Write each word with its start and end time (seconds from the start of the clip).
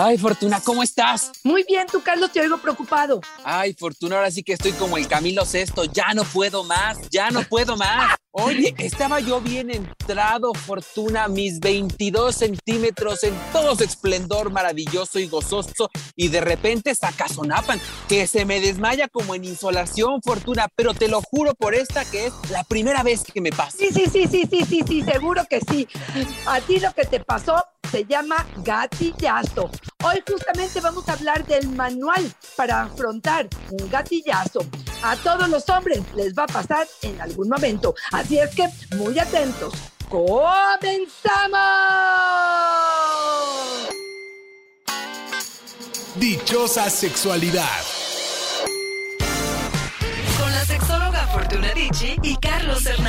Ay, 0.00 0.16
Fortuna, 0.16 0.60
¿cómo 0.64 0.84
estás? 0.84 1.32
Muy 1.42 1.64
bien, 1.64 1.84
tú, 1.90 2.00
Carlos, 2.00 2.30
te 2.30 2.40
oigo 2.40 2.56
preocupado. 2.58 3.20
Ay, 3.42 3.74
Fortuna, 3.74 4.14
ahora 4.14 4.30
sí 4.30 4.44
que 4.44 4.52
estoy 4.52 4.70
como 4.70 4.96
el 4.96 5.08
Camilo 5.08 5.44
Sesto. 5.44 5.82
Ya 5.86 6.14
no 6.14 6.22
puedo 6.22 6.62
más, 6.62 6.98
ya 7.10 7.32
no 7.32 7.42
puedo 7.42 7.76
más. 7.76 8.14
Oye, 8.30 8.72
estaba 8.78 9.18
yo 9.18 9.40
bien 9.40 9.72
entrado, 9.72 10.54
Fortuna, 10.54 11.26
mis 11.26 11.58
22 11.58 12.32
centímetros 12.32 13.24
en 13.24 13.34
todo 13.52 13.74
su 13.74 13.82
esplendor 13.82 14.52
maravilloso 14.52 15.18
y 15.18 15.26
gozoso, 15.26 15.90
y 16.14 16.28
de 16.28 16.42
repente 16.42 16.94
sacazonapan, 16.94 17.80
que 18.08 18.28
se 18.28 18.44
me 18.44 18.60
desmaya 18.60 19.08
como 19.08 19.34
en 19.34 19.44
insolación, 19.44 20.22
Fortuna, 20.22 20.68
pero 20.76 20.94
te 20.94 21.08
lo 21.08 21.20
juro 21.22 21.54
por 21.54 21.74
esta 21.74 22.04
que 22.04 22.26
es 22.26 22.32
la 22.50 22.62
primera 22.62 23.02
vez 23.02 23.24
que 23.24 23.40
me 23.40 23.50
pasa. 23.50 23.76
Sí, 23.76 23.88
sí, 23.92 24.04
sí, 24.12 24.28
sí, 24.30 24.46
sí, 24.48 24.64
sí, 24.64 24.84
sí, 24.86 25.02
seguro 25.02 25.44
que 25.50 25.60
sí. 25.68 25.88
A 26.46 26.60
ti 26.60 26.78
lo 26.78 26.92
que 26.92 27.06
te 27.06 27.18
pasó 27.18 27.56
se 27.90 28.04
llama 28.04 28.46
gatillazo. 28.58 29.70
Hoy 30.04 30.22
justamente 30.28 30.80
vamos 30.80 31.08
a 31.08 31.14
hablar 31.14 31.46
del 31.46 31.68
manual 31.70 32.32
para 32.56 32.82
afrontar 32.82 33.48
un 33.70 33.90
gatillazo. 33.90 34.60
A 35.02 35.16
todos 35.16 35.48
los 35.48 35.68
hombres 35.68 36.02
les 36.14 36.34
va 36.34 36.44
a 36.44 36.46
pasar 36.46 36.86
en 37.02 37.20
algún 37.20 37.48
momento. 37.48 37.94
Así 38.12 38.38
es 38.38 38.54
que 38.54 38.68
muy 38.96 39.18
atentos. 39.18 39.72
¡Comenzamos! 40.08 41.58
Dichosa 46.16 46.90
sexualidad. 46.90 47.64
Con 50.38 50.52
la 50.52 50.64
sexóloga 50.64 51.26
Fortuna 51.28 51.72
Dicci 51.74 52.16
y 52.22 52.36
Carlos 52.36 52.84
Hernández. 52.86 53.07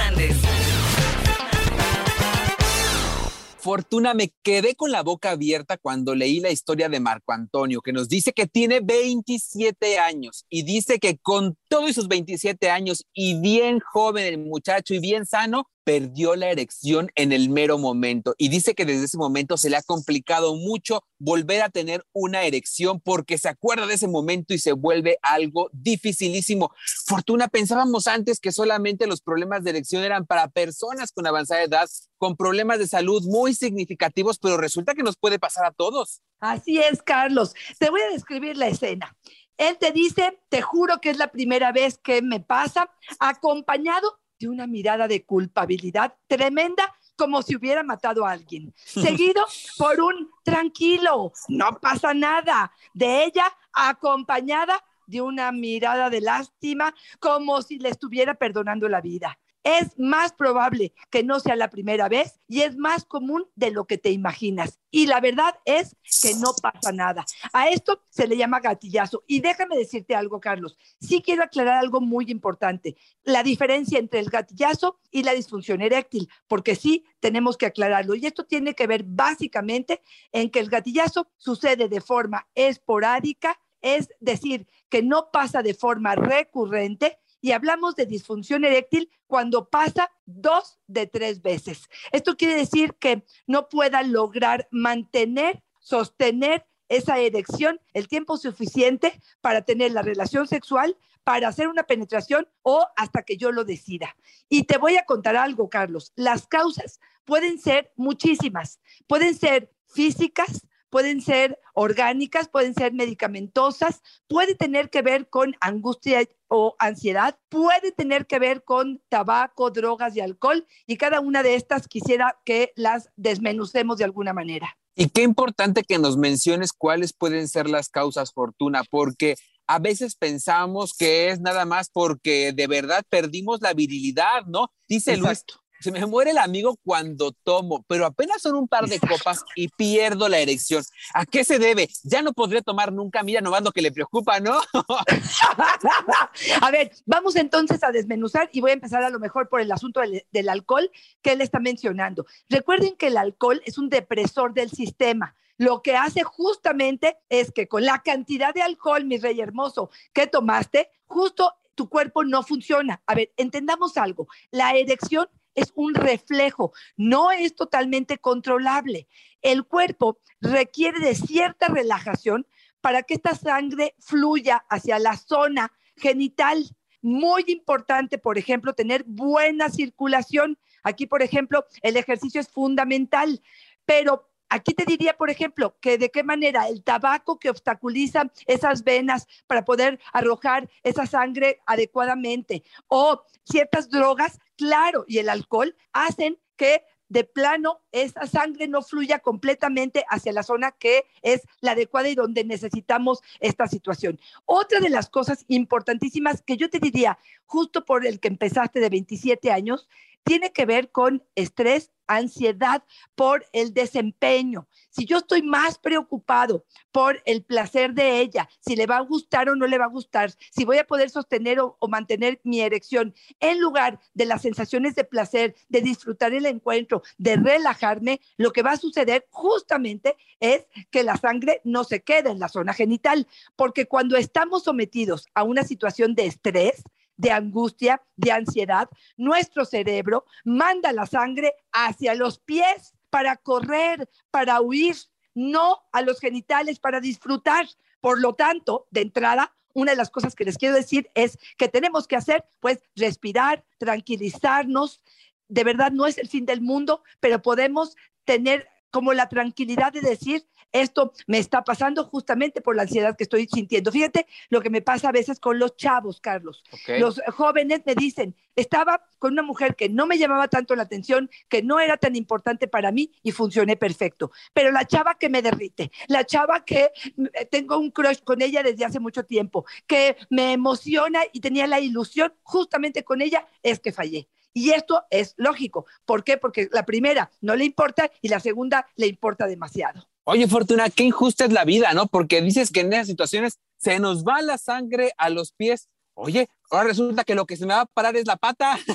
Fortuna, 3.70 4.16
me 4.16 4.34
quedé 4.42 4.74
con 4.74 4.90
la 4.90 5.04
boca 5.04 5.30
abierta 5.30 5.78
cuando 5.78 6.16
leí 6.16 6.40
la 6.40 6.50
historia 6.50 6.90
de 6.90 7.00
Marco 7.00 7.34
Antonio, 7.34 7.82
que 7.82 7.94
nos 7.94 8.10
dice 8.10 8.34
que 8.34 8.48
tiene 8.48 8.80
27 8.80 10.00
años 10.00 10.48
y 10.50 10.64
dice 10.64 10.98
que 10.98 11.20
con 11.20 11.56
todos 11.68 11.94
sus 11.94 12.08
27 12.08 12.72
años 12.72 13.06
y 13.14 13.40
bien 13.40 13.80
joven 13.80 14.26
el 14.26 14.40
muchacho 14.40 14.96
y 14.96 15.00
bien 15.00 15.28
sano, 15.28 15.70
perdió 15.90 16.36
la 16.36 16.52
erección 16.52 17.10
en 17.16 17.32
el 17.32 17.50
mero 17.50 17.80
momento 17.80 18.36
y 18.38 18.50
dice 18.50 18.76
que 18.76 18.86
desde 18.86 19.06
ese 19.06 19.18
momento 19.18 19.58
se 19.58 19.72
le 19.72 19.76
ha 19.76 19.82
complicado 19.82 20.54
mucho 20.54 21.04
volver 21.18 21.64
a 21.64 21.70
tener 21.70 22.06
una 22.14 22.44
erección 22.44 23.02
porque 23.02 23.40
se 23.40 23.50
acuerda 23.50 23.88
de 23.88 23.96
ese 23.96 24.08
momento 24.08 24.54
y 24.54 24.60
se 24.60 24.74
vuelve 24.74 25.18
algo 25.24 25.68
dificilísimo. 25.74 26.72
Fortuna, 27.08 27.48
pensábamos 27.48 28.06
antes 28.06 28.40
que 28.40 28.52
solamente 28.52 29.08
los 29.08 29.22
problemas 29.22 29.64
de 29.64 29.72
erección 29.72 30.04
eran 30.04 30.28
para 30.28 30.48
personas 30.50 31.12
con 31.12 31.26
avanzada 31.26 31.64
edad, 31.64 31.90
con 32.20 32.38
problemas 32.38 32.78
de 32.78 32.86
salud 32.86 33.24
muy 33.26 33.56
significativos, 33.56 34.38
pero 34.38 34.58
resulta 34.58 34.94
que 34.94 35.02
nos 35.02 35.18
puede 35.18 35.40
pasar 35.40 35.66
a 35.66 35.72
todos. 35.72 36.22
Así 36.40 36.78
es, 36.78 37.02
Carlos. 37.02 37.56
Te 37.80 37.90
voy 37.90 38.02
a 38.02 38.14
describir 38.14 38.58
la 38.58 38.68
escena. 38.68 39.18
Él 39.58 39.76
te 39.80 39.92
dice, 39.92 40.40
te 40.50 40.62
juro 40.62 41.02
que 41.02 41.10
es 41.10 41.18
la 41.18 41.32
primera 41.32 41.72
vez 41.72 41.98
que 41.98 42.22
me 42.22 42.40
pasa, 42.40 42.92
acompañado 43.20 44.20
de 44.40 44.48
una 44.48 44.68
mirada 44.68 45.08
de 45.08 45.26
culpabilidad 45.26 46.16
tremenda, 46.28 46.96
como 47.16 47.42
si 47.42 47.56
hubiera 47.56 47.84
matado 47.84 48.26
a 48.26 48.32
alguien, 48.32 48.74
seguido 48.86 49.46
por 49.78 50.00
un 50.00 50.32
tranquilo, 50.44 51.34
no 51.50 51.80
pasa 51.80 52.14
nada, 52.14 52.72
de 52.94 53.26
ella 53.26 53.46
acompañada 53.74 54.84
de 55.06 55.22
una 55.22 55.52
mirada 55.52 56.10
de 56.10 56.22
lástima, 56.22 56.94
como 57.20 57.62
si 57.62 57.80
le 57.80 57.90
estuviera 57.90 58.36
perdonando 58.36 58.88
la 58.88 59.02
vida 59.02 59.38
es 59.64 59.98
más 60.00 60.34
probable 60.34 60.94
que 61.10 61.24
no 61.24 61.40
sea 61.40 61.56
la 61.56 61.70
primera 61.70 62.08
vez 62.08 62.40
y 62.48 62.62
es 62.62 62.78
más 62.78 63.06
común 63.06 63.46
de 63.56 63.72
lo 63.72 63.86
que 63.86 63.98
te 63.98 64.12
imaginas. 64.12 64.80
Y 64.92 65.08
la 65.08 65.20
verdad 65.20 65.56
es 65.66 65.96
que 66.22 66.34
no 66.36 66.54
pasa 66.62 66.92
nada. 66.92 67.26
A 67.54 67.68
esto 67.70 68.04
se 68.10 68.28
le 68.28 68.38
llama 68.38 68.60
gatillazo. 68.60 69.24
Y 69.28 69.42
déjame 69.42 69.78
decirte 69.78 70.16
algo, 70.16 70.40
Carlos. 70.40 70.78
Sí 71.00 71.22
quiero 71.22 71.44
aclarar 71.44 71.78
algo 71.78 72.02
muy 72.02 72.26
importante. 72.32 72.96
La 73.24 73.44
diferencia 73.44 74.00
entre 74.00 74.20
el 74.20 74.30
gatillazo 74.30 75.00
y 75.12 75.24
la 75.24 75.34
disfunción 75.34 75.82
eréctil, 75.82 76.30
porque 76.48 76.76
sí 76.76 77.06
tenemos 77.20 77.58
que 77.58 77.66
aclararlo. 77.66 78.16
Y 78.16 78.26
esto 78.26 78.46
tiene 78.46 78.74
que 78.74 78.88
ver 78.88 79.04
básicamente 79.04 80.02
en 80.32 80.50
que 80.50 80.60
el 80.60 80.70
gatillazo 80.70 81.30
sucede 81.38 81.90
de 81.90 82.02
forma 82.02 82.48
esporádica, 82.56 83.60
es 83.82 84.10
decir, 84.20 84.68
que 84.90 85.04
no 85.04 85.30
pasa 85.32 85.62
de 85.62 85.74
forma 85.74 86.16
recurrente 86.16 87.20
y 87.42 87.52
hablamos 87.52 87.96
de 87.96 88.06
disfunción 88.06 88.66
eréctil 88.66 89.12
cuando 89.28 89.70
pasa 89.70 90.12
dos 90.26 90.80
de 90.88 91.08
tres 91.08 91.42
veces. 91.42 91.90
Esto 92.12 92.36
quiere 92.36 92.56
decir 92.56 92.96
que 92.96 93.26
no 93.48 93.70
pueda 93.70 94.04
lograr 94.04 94.68
mantener, 94.72 95.64
sostener 95.80 96.66
esa 96.90 97.20
erección 97.20 97.80
el 97.94 98.08
tiempo 98.08 98.38
suficiente 98.38 99.22
para 99.42 99.62
tener 99.62 99.92
la 99.92 100.02
relación 100.02 100.48
sexual, 100.48 100.98
para 101.24 101.48
hacer 101.48 101.68
una 101.68 101.84
penetración 101.84 102.48
o 102.64 102.88
hasta 102.96 103.22
que 103.24 103.38
yo 103.38 103.52
lo 103.52 103.64
decida. 103.64 104.16
Y 104.50 104.64
te 104.64 104.78
voy 104.78 104.98
a 104.98 105.06
contar 105.06 105.36
algo, 105.36 105.70
Carlos. 105.70 106.12
Las 106.16 106.48
causas 106.48 107.00
pueden 107.26 107.60
ser 107.60 107.94
muchísimas. 107.96 108.80
Pueden 109.08 109.38
ser 109.38 109.72
físicas, 109.88 110.66
pueden 110.90 111.22
ser 111.22 111.60
orgánicas, 111.74 112.48
pueden 112.48 112.74
ser 112.74 112.94
medicamentosas, 112.94 114.02
puede 114.28 114.56
tener 114.56 114.90
que 114.90 115.02
ver 115.02 115.30
con 115.30 115.56
angustia 115.62 116.28
o 116.48 116.76
ansiedad, 116.80 117.38
puede 117.50 117.92
tener 117.92 118.26
que 118.26 118.40
ver 118.40 118.64
con 118.64 119.02
tabaco, 119.10 119.72
drogas 119.72 120.16
y 120.16 120.22
alcohol, 120.22 120.66
y 120.86 120.98
cada 120.98 121.20
una 121.20 121.44
de 121.44 121.56
estas 121.56 121.88
quisiera 121.88 122.38
que 122.46 122.72
las 122.76 123.10
desmenucemos 123.16 123.98
de 123.98 124.06
alguna 124.06 124.34
manera. 124.34 124.78
Y 124.96 125.10
qué 125.10 125.22
importante 125.22 125.84
que 125.84 125.98
nos 125.98 126.18
menciones 126.18 126.74
cuáles 126.74 127.14
pueden 127.14 127.48
ser 127.48 127.70
las 127.70 127.90
causas, 127.90 128.34
Fortuna, 128.34 128.84
porque 128.90 129.36
a 129.68 129.80
veces 129.80 130.16
pensamos 130.16 130.94
que 130.98 131.30
es 131.30 131.40
nada 131.40 131.64
más 131.64 131.90
porque 131.94 132.54
de 132.54 132.68
verdad 132.68 133.06
perdimos 133.08 133.62
la 133.62 133.74
virilidad, 133.74 134.46
¿no? 134.48 134.72
Dice 134.88 135.16
Luis, 135.16 135.46
se 135.80 135.92
me 135.92 136.06
muere 136.06 136.32
el 136.32 136.38
amigo 136.38 136.78
cuando 136.84 137.32
tomo, 137.32 137.84
pero 137.88 138.06
apenas 138.06 138.42
son 138.42 138.56
un 138.56 138.68
par 138.68 138.88
de 138.88 139.00
copas 139.00 139.44
y 139.56 139.68
pierdo 139.70 140.28
la 140.30 140.40
erección. 140.40 140.84
¿A 141.14 141.26
qué 141.26 141.44
se 141.44 141.60
debe? 141.60 141.90
Ya 142.04 142.22
no 142.22 142.34
podré 142.34 142.62
tomar 142.62 142.92
nunca, 142.92 143.24
mira 143.24 143.42
nomás 143.42 143.64
lo 143.64 143.72
que 143.72 143.82
le 143.82 143.92
preocupa, 143.92 144.40
¿no? 144.40 144.60
a 146.62 146.72
ver, 146.72 146.92
vamos 147.06 147.36
entonces 147.36 147.84
a 147.84 147.92
desmenuzar 147.92 148.50
y 148.52 148.62
voy 148.62 148.72
a 148.72 148.74
empezar 148.74 149.04
a 149.04 149.10
lo 149.10 149.20
mejor 149.20 149.50
por 149.50 149.62
el 149.62 149.72
asunto 149.72 150.00
del, 150.02 150.26
del 150.32 150.50
alcohol 150.50 150.92
que 151.22 151.32
él 151.32 151.42
está 151.42 151.60
mencionando. 151.60 152.26
Recuerden 152.50 152.96
que 152.96 153.08
el 153.08 153.18
alcohol 153.18 153.62
es 153.66 153.78
un 153.78 153.90
depresor 153.90 154.54
del 154.54 154.70
sistema 154.70 155.36
lo 155.60 155.82
que 155.82 155.98
hace 155.98 156.24
justamente 156.24 157.18
es 157.28 157.52
que 157.52 157.68
con 157.68 157.84
la 157.84 158.02
cantidad 158.02 158.54
de 158.54 158.62
alcohol, 158.62 159.04
mi 159.04 159.18
rey 159.18 159.42
hermoso, 159.42 159.90
que 160.14 160.26
tomaste, 160.26 160.90
justo 161.06 161.54
tu 161.76 161.90
cuerpo 161.90 162.24
no 162.24 162.44
funciona. 162.44 163.02
A 163.06 163.14
ver, 163.14 163.34
entendamos 163.36 163.98
algo. 163.98 164.30
La 164.52 164.72
erección 164.72 165.28
es 165.60 165.72
un 165.76 165.94
reflejo, 165.94 166.74
no 166.98 167.32
es 167.32 167.56
totalmente 167.56 168.18
controlable. 168.18 169.08
El 169.42 169.66
cuerpo 169.66 170.20
requiere 170.42 171.00
de 171.00 171.16
cierta 171.16 171.68
relajación 171.68 172.46
para 172.82 173.04
que 173.04 173.16
esta 173.16 173.36
sangre 173.36 173.96
fluya 174.00 174.66
hacia 174.70 175.00
la 175.00 175.18
zona 175.18 175.72
genital. 175.98 176.76
Muy 177.02 177.46
importante, 177.48 178.18
por 178.18 178.38
ejemplo, 178.38 178.74
tener 178.74 179.04
buena 179.06 179.70
circulación. 179.70 180.58
Aquí, 180.84 181.06
por 181.06 181.22
ejemplo, 181.22 181.66
el 181.82 181.98
ejercicio 181.98 182.42
es 182.42 182.50
fundamental, 182.50 183.42
pero 183.86 184.29
Aquí 184.50 184.74
te 184.74 184.86
diría, 184.86 185.16
por 185.16 185.30
ejemplo, 185.30 185.78
que 185.80 185.98
de 185.98 186.10
qué 186.10 186.24
manera 186.24 186.68
el 186.68 186.84
tabaco 186.84 187.40
que 187.40 187.50
obstaculiza 187.50 188.32
esas 188.48 188.84
venas 188.84 189.28
para 189.48 189.64
poder 189.64 190.00
arrojar 190.12 190.70
esa 190.84 191.06
sangre 191.06 191.62
adecuadamente 191.66 192.64
o 192.88 193.24
ciertas 193.44 193.90
drogas, 193.90 194.40
claro, 194.58 195.06
y 195.08 195.20
el 195.20 195.30
alcohol 195.30 195.76
hacen 195.94 196.40
que 196.58 196.84
de 197.10 197.24
plano 197.24 197.82
esa 197.92 198.28
sangre 198.28 198.68
no 198.68 198.82
fluya 198.82 199.20
completamente 199.20 200.06
hacia 200.10 200.32
la 200.32 200.44
zona 200.44 200.72
que 200.72 201.06
es 201.22 201.42
la 201.60 201.72
adecuada 201.72 202.10
y 202.10 202.16
donde 202.16 202.44
necesitamos 202.44 203.20
esta 203.40 203.68
situación. 203.68 204.20
Otra 204.46 204.80
de 204.80 204.90
las 204.90 205.10
cosas 205.10 205.44
importantísimas 205.48 206.44
que 206.44 206.56
yo 206.56 206.70
te 206.70 206.80
diría, 206.80 207.18
justo 207.46 207.84
por 207.84 208.06
el 208.06 208.20
que 208.20 208.28
empezaste 208.28 208.80
de 208.80 208.90
27 208.90 209.52
años, 209.52 209.90
tiene 210.30 210.52
que 210.52 210.68
ver 210.68 210.92
con 210.92 211.24
estrés, 211.34 211.92
ansiedad 212.06 212.84
por 213.16 213.48
el 213.52 213.74
desempeño. 213.74 214.68
Si 214.92 215.08
yo 215.08 215.18
estoy 215.18 215.42
más 215.42 215.80
preocupado 215.80 216.66
por 216.92 217.20
el 217.26 217.44
placer 217.44 217.96
de 217.96 218.20
ella, 218.20 218.48
si 218.60 218.76
le 218.76 218.86
va 218.86 218.98
a 218.98 219.02
gustar 219.02 219.50
o 219.50 219.56
no 219.56 219.66
le 219.66 219.80
va 219.80 219.86
a 219.86 219.90
gustar, 219.90 220.32
si 220.52 220.66
voy 220.66 220.78
a 220.78 220.86
poder 220.86 221.10
sostener 221.10 221.60
o, 221.60 221.76
mantener 221.88 222.40
mi 222.44 222.62
erección, 222.62 223.16
en 223.40 223.60
lugar 223.60 224.00
de 224.14 224.26
las 224.28 224.44
sensaciones 224.44 224.94
de 224.94 225.04
placer, 225.04 225.56
de 225.68 225.82
disfrutar 225.82 226.32
el 226.32 226.46
encuentro, 226.46 227.02
de 227.18 227.36
relajarme, 227.36 228.22
lo 228.38 228.52
que 228.52 228.62
va 228.62 228.74
a 228.74 228.78
suceder 228.78 229.26
justamente 229.32 230.16
es 230.40 230.68
que 230.92 231.02
la 231.02 231.18
sangre 231.18 231.60
no 231.64 231.84
se 231.84 232.04
queda 232.04 232.30
en 232.30 232.38
la 232.38 232.50
zona 232.50 232.74
genital, 232.74 233.26
porque 233.56 233.88
cuando 233.88 234.16
estamos 234.16 234.66
sometidos 234.66 235.26
a 235.34 235.42
una 235.42 235.64
situación 235.64 236.14
de 236.14 236.28
estrés, 236.28 236.84
de 237.20 237.32
angustia, 237.32 238.02
de 238.16 238.32
ansiedad, 238.32 238.90
nuestro 239.18 239.66
cerebro 239.66 240.26
manda 240.46 240.94
la 240.94 241.06
sangre 241.06 241.54
hacia 241.74 242.16
los 242.16 242.40
pies 242.40 242.94
para 243.10 243.36
correr, 243.36 244.10
para 244.32 244.62
huir. 244.62 244.96
no 245.36 245.80
a 245.92 246.02
los 246.02 246.20
genitales 246.20 246.80
para 246.80 247.00
disfrutar. 247.00 247.68
Por 248.02 248.20
lo 248.20 248.34
tanto, 248.34 248.88
de 248.92 249.02
entrada, 249.02 249.54
una 249.74 249.92
de 249.92 249.98
las 249.98 250.10
cosas 250.10 250.34
que 250.34 250.44
les 250.46 250.58
quiero 250.58 250.76
decir 250.76 251.10
es 251.14 251.38
que 251.58 251.68
tenemos 251.68 252.08
que 252.08 252.16
hacer, 252.16 252.46
pues, 252.60 252.80
respirar, 252.96 253.64
tranquilizarnos. 253.78 255.02
De 255.48 255.64
verdad, 255.64 255.92
no 255.92 256.08
es 256.08 256.18
el 256.18 256.28
fin 256.28 256.46
del 256.46 256.62
mundo, 256.62 257.04
pero 257.20 257.42
podemos 257.42 257.96
tener 258.26 258.68
como 258.92 259.14
la 259.14 259.30
tranquilidad 259.30 259.94
de 259.94 260.02
decir, 260.02 260.46
esto 260.72 261.14
me 261.28 261.40
está 261.40 261.64
pasando 261.64 262.06
justamente 262.06 262.62
por 262.62 262.76
la 262.76 262.84
ansiedad 262.84 263.16
que 263.18 263.24
estoy 263.24 263.48
sintiendo. 263.48 263.92
Fíjate 263.92 264.28
lo 264.50 264.62
que 264.62 264.70
me 264.70 264.82
pasa 264.82 265.10
a 265.10 265.12
veces 265.12 265.40
con 265.40 265.58
los 265.58 265.76
chavos, 265.76 266.20
Carlos. 266.22 266.64
Los 267.00 267.22
jóvenes 267.28 267.82
me 267.86 267.96
dicen, 267.96 268.36
estaba 268.56 269.04
con 269.18 269.34
una 269.34 269.42
mujer 269.42 269.76
que 269.76 269.90
no 269.90 270.06
me 270.06 270.18
llamaba 270.18 270.48
tanto 270.48 270.76
la 270.76 270.84
atención, 270.84 271.30
que 271.48 271.64
no 271.64 271.80
era 271.80 271.98
tan 271.98 272.16
importante 272.16 272.68
para 272.68 272.92
mí 272.92 273.12
y 273.24 273.32
funcioné 273.32 273.78
perfecto. 273.78 274.32
Pero 274.54 274.72
la 274.72 274.86
chava 274.86 275.16
que 275.16 275.30
me 275.30 275.42
derrite, 275.42 275.92
la 276.08 276.26
chava 276.26 276.64
que 276.64 276.92
eh, 277.34 277.46
tengo 277.46 277.78
un 277.78 277.92
crush 277.92 278.22
con 278.24 278.42
ella 278.42 278.62
desde 278.64 278.86
hace 278.86 279.00
mucho 279.00 279.26
tiempo, 279.26 279.66
que 279.88 280.18
me 280.30 280.54
emociona 280.54 281.22
y 281.34 281.40
tenía 281.40 281.68
la 281.68 281.80
ilusión 281.80 282.34
justamente 282.44 283.04
con 283.04 283.22
ella, 283.22 283.48
es 283.64 283.80
que 283.80 283.92
fallé. 283.92 284.28
Y 284.54 284.72
esto 284.72 285.04
es 285.10 285.34
lógico. 285.38 285.86
¿Por 286.06 286.24
qué? 286.24 286.38
Porque 286.38 286.70
la 286.72 286.86
primera 286.86 287.32
no 287.42 287.56
le 287.56 287.66
importa 287.66 288.10
y 288.22 288.30
la 288.30 288.40
segunda 288.40 288.88
le 288.96 289.08
importa 289.08 289.48
demasiado. 289.48 290.08
Oye, 290.24 290.48
Fortuna, 290.48 290.90
qué 290.90 291.04
injusta 291.04 291.46
es 291.46 291.52
la 291.52 291.66
vida, 291.66 291.94
¿no? 291.94 292.08
Porque 292.08 292.42
dices 292.42 292.72
que 292.72 292.82
en 292.82 292.94
esas 292.94 293.08
situaciones 293.08 293.60
se 293.78 294.00
nos 294.00 294.24
va 294.24 294.42
la 294.42 294.58
sangre 294.58 295.12
a 295.18 295.30
los 295.30 295.54
pies. 295.54 295.90
Oye, 296.14 296.50
ahora 296.70 296.90
resulta 296.90 297.24
que 297.24 297.36
lo 297.36 297.46
que 297.46 297.58
se 297.58 297.66
me 297.66 297.74
va 297.74 297.82
a 297.82 297.86
parar 297.86 298.16
es 298.16 298.28
la 298.28 298.38
pata. 298.38 298.78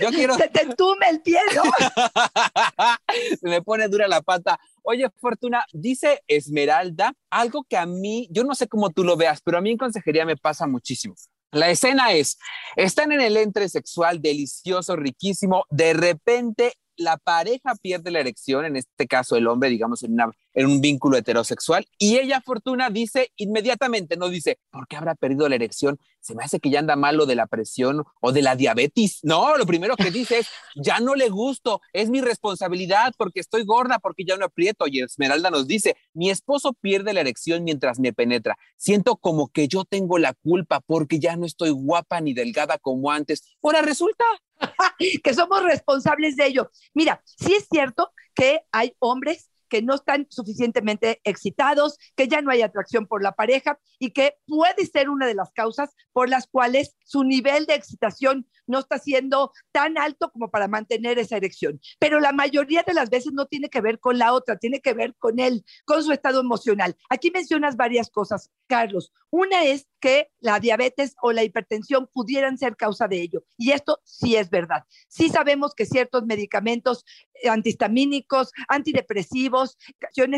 Yo 0.00 0.10
quiero... 0.10 0.34
Se 0.34 0.48
te 0.48 0.74
tume 0.74 1.08
el 1.08 1.22
pie, 1.22 1.38
¿no? 1.54 1.62
se 3.40 3.48
me 3.48 3.62
pone 3.62 3.88
dura 3.88 4.08
la 4.08 4.20
pata. 4.20 4.58
Oye, 4.82 5.08
Fortuna, 5.20 5.64
dice 5.72 6.22
Esmeralda 6.26 7.14
algo 7.30 7.64
que 7.64 7.76
a 7.76 7.86
mí, 7.86 8.28
yo 8.30 8.44
no 8.44 8.54
sé 8.54 8.68
cómo 8.68 8.90
tú 8.90 9.04
lo 9.04 9.16
veas, 9.16 9.40
pero 9.42 9.58
a 9.58 9.60
mí 9.60 9.70
en 9.70 9.78
consejería 9.78 10.26
me 10.26 10.36
pasa 10.36 10.66
muchísimo. 10.66 11.14
La 11.54 11.70
escena 11.70 12.12
es, 12.12 12.36
están 12.74 13.12
en 13.12 13.20
el 13.20 13.36
entre 13.36 13.68
sexual 13.68 14.20
delicioso, 14.20 14.96
riquísimo, 14.96 15.66
de 15.70 15.94
repente 15.94 16.72
la 16.96 17.16
pareja 17.16 17.76
pierde 17.80 18.10
la 18.10 18.18
erección, 18.18 18.64
en 18.64 18.74
este 18.76 19.06
caso 19.06 19.36
el 19.36 19.46
hombre, 19.46 19.68
digamos, 19.68 20.02
en, 20.02 20.16
en, 20.54 20.66
un 20.66 20.80
vínculo 20.80 21.16
heterosexual, 21.16 21.86
y 21.98 22.18
ella, 22.18 22.40
Fortuna, 22.40 22.90
dice 22.90 23.32
inmediatamente, 23.36 24.16
no 24.16 24.28
dice, 24.28 24.58
¿por 24.70 24.86
qué 24.86 24.96
habrá 24.96 25.14
perdido 25.14 25.48
la 25.48 25.54
erección? 25.56 25.98
Se 26.20 26.34
me 26.34 26.42
hace 26.42 26.58
que 26.58 26.70
ya 26.70 26.78
anda 26.78 26.96
malo 26.96 27.26
de 27.26 27.34
la 27.34 27.46
presión 27.46 28.02
o 28.20 28.32
de 28.32 28.40
la 28.40 28.56
diabetes. 28.56 29.18
No, 29.22 29.56
lo 29.56 29.66
primero 29.66 29.94
que 29.96 30.10
dice 30.10 30.38
es, 30.38 30.48
ya 30.74 31.00
no 31.00 31.14
le 31.14 31.28
gusto, 31.28 31.80
es 31.92 32.08
mi 32.08 32.20
responsabilidad 32.22 33.12
porque 33.18 33.40
estoy 33.40 33.64
gorda, 33.64 33.98
porque 33.98 34.24
ya 34.24 34.36
no 34.36 34.46
aprieto. 34.46 34.86
Y 34.86 35.00
Esmeralda 35.00 35.50
nos 35.50 35.66
dice, 35.66 35.96
mi 36.14 36.30
esposo 36.30 36.72
pierde 36.72 37.12
la 37.12 37.20
erección 37.20 37.64
mientras 37.64 37.98
me 37.98 38.12
penetra. 38.12 38.56
Siento 38.76 39.16
como 39.16 39.48
que 39.48 39.68
yo 39.68 39.84
tengo 39.84 40.18
la 40.18 40.32
culpa 40.32 40.80
porque 40.80 41.18
ya 41.18 41.36
no 41.36 41.44
estoy 41.44 41.70
guapa 41.70 42.20
ni 42.20 42.32
delgada 42.32 42.78
como 42.78 43.10
antes. 43.10 43.56
Ahora 43.62 43.82
resulta 43.82 44.24
que 45.22 45.34
somos 45.34 45.62
responsables 45.62 46.36
de 46.36 46.46
ello. 46.46 46.70
Mira, 46.94 47.22
sí 47.24 47.54
es 47.54 47.66
cierto 47.70 48.10
que 48.34 48.60
hay 48.72 48.94
hombres 48.98 49.50
que 49.74 49.82
no 49.82 49.96
están 49.96 50.28
suficientemente 50.30 51.20
excitados, 51.24 51.98
que 52.14 52.28
ya 52.28 52.40
no 52.42 52.52
hay 52.52 52.62
atracción 52.62 53.08
por 53.08 53.24
la 53.24 53.32
pareja 53.32 53.80
y 53.98 54.12
que 54.12 54.36
puede 54.46 54.86
ser 54.86 55.10
una 55.10 55.26
de 55.26 55.34
las 55.34 55.50
causas 55.50 55.96
por 56.12 56.28
las 56.28 56.46
cuales 56.46 56.94
su 57.04 57.24
nivel 57.24 57.66
de 57.66 57.74
excitación 57.74 58.46
no 58.68 58.78
está 58.78 59.00
siendo 59.00 59.50
tan 59.72 59.98
alto 59.98 60.30
como 60.30 60.48
para 60.48 60.68
mantener 60.68 61.18
esa 61.18 61.38
erección. 61.38 61.80
Pero 61.98 62.20
la 62.20 62.30
mayoría 62.30 62.84
de 62.86 62.94
las 62.94 63.10
veces 63.10 63.32
no 63.32 63.46
tiene 63.46 63.68
que 63.68 63.80
ver 63.80 63.98
con 63.98 64.16
la 64.16 64.32
otra, 64.32 64.58
tiene 64.58 64.80
que 64.80 64.94
ver 64.94 65.16
con 65.18 65.40
él, 65.40 65.64
con 65.84 66.04
su 66.04 66.12
estado 66.12 66.38
emocional. 66.38 66.96
Aquí 67.10 67.32
mencionas 67.32 67.76
varias 67.76 68.10
cosas, 68.10 68.52
Carlos. 68.68 69.12
Una 69.30 69.64
es 69.64 69.88
que 70.04 70.30
la 70.40 70.60
diabetes 70.60 71.16
o 71.22 71.32
la 71.32 71.44
hipertensión 71.44 72.10
pudieran 72.12 72.58
ser 72.58 72.76
causa 72.76 73.08
de 73.08 73.22
ello. 73.22 73.42
Y 73.56 73.70
esto 73.70 74.00
sí 74.04 74.36
es 74.36 74.50
verdad. 74.50 74.84
Sí 75.08 75.30
sabemos 75.30 75.74
que 75.74 75.86
ciertos 75.86 76.26
medicamentos 76.26 77.06
antihistamínicos, 77.50 78.52
antidepresivos, 78.68 79.78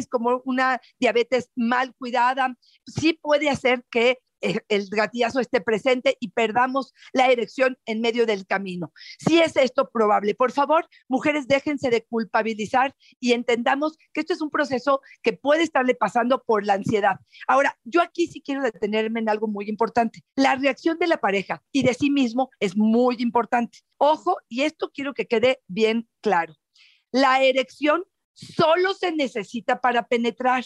como 0.07 0.41
una 0.45 0.81
diabetes 1.01 1.51
mal 1.57 1.93
cuidada, 1.97 2.57
sí 2.87 3.15
puede 3.15 3.51
hacer 3.51 3.85
que 3.91 4.11
eh, 4.11 4.19
el 4.69 4.89
gatillazo 4.91 5.41
esté 5.41 5.61
presente 5.61 6.17
y 6.21 6.31
perdamos 6.31 6.93
la 7.13 7.31
erección 7.31 7.79
en 7.87 8.01
medio 8.01 8.27
del 8.27 8.47
camino. 8.47 8.93
Si 9.19 9.41
es 9.41 9.57
esto 9.57 9.91
probable, 9.91 10.35
por 10.35 10.53
favor, 10.53 10.89
mujeres, 11.09 11.47
déjense 11.49 11.91
de 11.91 12.05
culpabilizar 12.05 12.95
y 13.21 13.33
entendamos 13.33 13.97
que 14.13 14.21
esto 14.21 14.33
es 14.33 14.41
un 14.41 14.51
proceso 14.51 15.01
que 15.23 15.33
puede 15.33 15.63
estarle 15.63 15.95
pasando 15.95 16.43
por 16.45 16.65
la 16.65 16.75
ansiedad. 16.75 17.17
Ahora, 17.47 17.79
yo 17.85 18.03
aquí 18.03 18.27
sí 18.27 18.43
quiero 18.43 18.63
detenerme 18.63 19.21
en 19.21 19.29
algo 19.29 19.49
muy 19.49 19.69
importante. 19.69 20.23
La 20.35 20.55
reacción 20.57 20.99
de 20.99 21.07
la 21.07 21.19
pareja 21.19 21.63
y 21.73 21.83
de 21.83 21.95
sí 21.95 22.11
mismo 22.11 22.51
es 22.61 22.77
muy 22.77 23.17
importante. 23.19 23.81
Ojo, 23.99 24.37
y 24.49 24.63
esto 24.63 24.91
quiero 24.93 25.15
que 25.15 25.27
quede 25.27 25.61
bien 25.67 26.09
claro. 26.21 26.55
La 27.11 27.43
erección 27.43 28.05
solo 28.35 28.95
se 28.95 29.13
necesita 29.13 29.81
para 29.81 30.07
penetrar. 30.07 30.65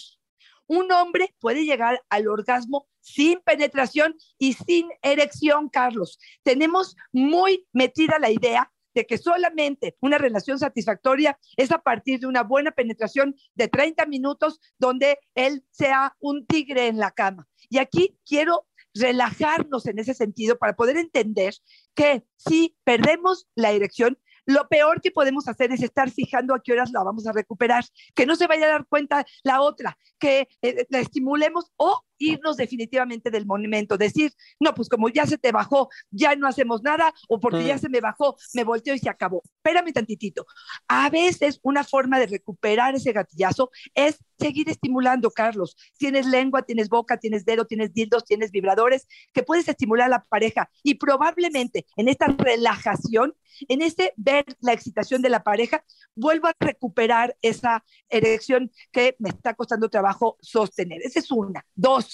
Un 0.67 0.91
hombre 0.93 1.35
puede 1.39 1.65
llegar 1.65 2.03
al 2.09 2.29
orgasmo 2.29 2.87
sin 3.01 3.41
penetración 3.41 4.17
y 4.39 4.55
sin 4.55 4.89
erección, 5.03 5.69
Carlos. 5.69 6.19
Tenemos 6.43 6.97
muy 7.13 7.67
metida 7.73 8.19
la 8.19 8.31
idea 8.31 8.73
de 8.95 9.07
que 9.07 9.19
solamente 9.19 9.97
una 10.01 10.19
relación 10.19 10.59
satisfactoria 10.59 11.39
es 11.57 11.71
a 11.71 11.79
partir 11.79 12.21
de 12.21 12.27
una 12.27 12.43
buena 12.43 12.73
penetración 12.73 13.37
de 13.55 13.69
30 13.69 14.07
minutos 14.07 14.61
donde 14.79 15.19
él 15.35 15.65
sea 15.71 16.17
un 16.21 16.47
tigre 16.47 16.89
en 16.89 16.99
la 16.99 17.11
cama. 17.11 17.47
Y 17.69 17.79
aquí 17.79 18.19
quiero 18.27 18.67
relajarnos 18.95 19.87
en 19.87 19.99
ese 19.99 20.15
sentido 20.15 20.59
para 20.59 20.75
poder 20.75 20.97
entender 20.97 21.55
que 21.95 22.25
si 22.37 22.77
perdemos 22.85 23.47
la 23.55 23.71
erección, 23.71 24.19
lo 24.47 24.69
peor 24.69 25.01
que 25.01 25.13
podemos 25.13 25.47
hacer 25.47 25.71
es 25.71 25.83
estar 25.83 26.11
fijando 26.11 26.55
a 26.55 26.63
qué 26.63 26.73
horas 26.73 26.91
la 26.91 27.05
vamos 27.05 27.27
a 27.27 27.33
recuperar, 27.33 27.85
que 28.15 28.27
no 28.27 28.35
se 28.35 28.49
vaya 28.49 28.67
a 28.67 28.71
dar 28.71 28.87
cuenta 28.87 29.25
la 29.45 29.61
otra, 29.61 29.97
que 30.19 30.49
eh, 30.63 30.87
la 30.89 30.99
estimulemos 30.99 31.71
o 31.77 32.05
irnos 32.21 32.57
definitivamente 32.57 33.31
del 33.31 33.47
monumento, 33.47 33.97
decir, 33.97 34.33
no, 34.61 34.75
pues 34.75 34.89
como 34.89 35.09
ya 35.09 35.27
se 35.27 35.39
te 35.39 35.51
bajó, 35.51 35.89
ya 36.11 36.37
no 36.37 36.47
hacemos 36.47 36.83
nada, 36.83 37.13
o 37.29 37.41
porque 37.41 37.65
ya 37.65 37.77
mm. 37.77 37.81
se 37.81 37.89
me 37.89 38.01
bajó, 38.01 38.37
me 38.55 38.63
volteó 38.63 38.95
y 38.95 38.99
se 38.99 39.09
acabó. 39.09 39.43
Espérame 39.57 39.93
tantitito. 39.93 40.47
A 40.87 41.11
veces 41.11 41.59
una 41.63 41.83
forma 41.83 42.21
de 42.21 42.27
recuperar 42.27 42.95
ese 42.95 43.13
gatillazo 43.13 43.71
es 43.95 44.19
seguir 44.39 44.69
estimulando, 44.69 45.31
Carlos. 45.31 45.77
Tienes 45.99 46.27
lengua, 46.27 46.63
tienes 46.63 46.89
boca, 46.89 47.17
tienes 47.19 47.45
dedo, 47.45 47.67
tienes 47.67 47.93
dildos, 47.93 48.25
tienes 48.25 48.51
vibradores, 48.51 49.07
que 49.33 49.43
puedes 49.43 49.69
estimular 49.69 50.07
a 50.07 50.11
la 50.11 50.25
pareja 50.25 50.71
y 50.83 50.95
probablemente 50.95 51.87
en 51.97 52.09
esta 52.09 52.27
relajación, 52.27 53.35
en 53.69 53.83
este 53.83 54.13
ver 54.17 54.45
la 54.61 54.73
excitación 54.73 55.23
de 55.23 55.31
la 55.31 55.43
pareja, 55.43 55.85
vuelva 56.15 56.51
a 56.51 56.65
recuperar 56.65 57.37
esa 57.43 57.85
erección 58.09 58.71
que 58.93 59.17
me 59.19 59.29
está 59.29 59.55
costando 59.55 59.89
trabajo 59.89 60.39
sostener. 60.41 61.01
Esa 61.03 61.19
es 61.19 61.31
una. 61.31 61.65
Dos, 61.75 62.10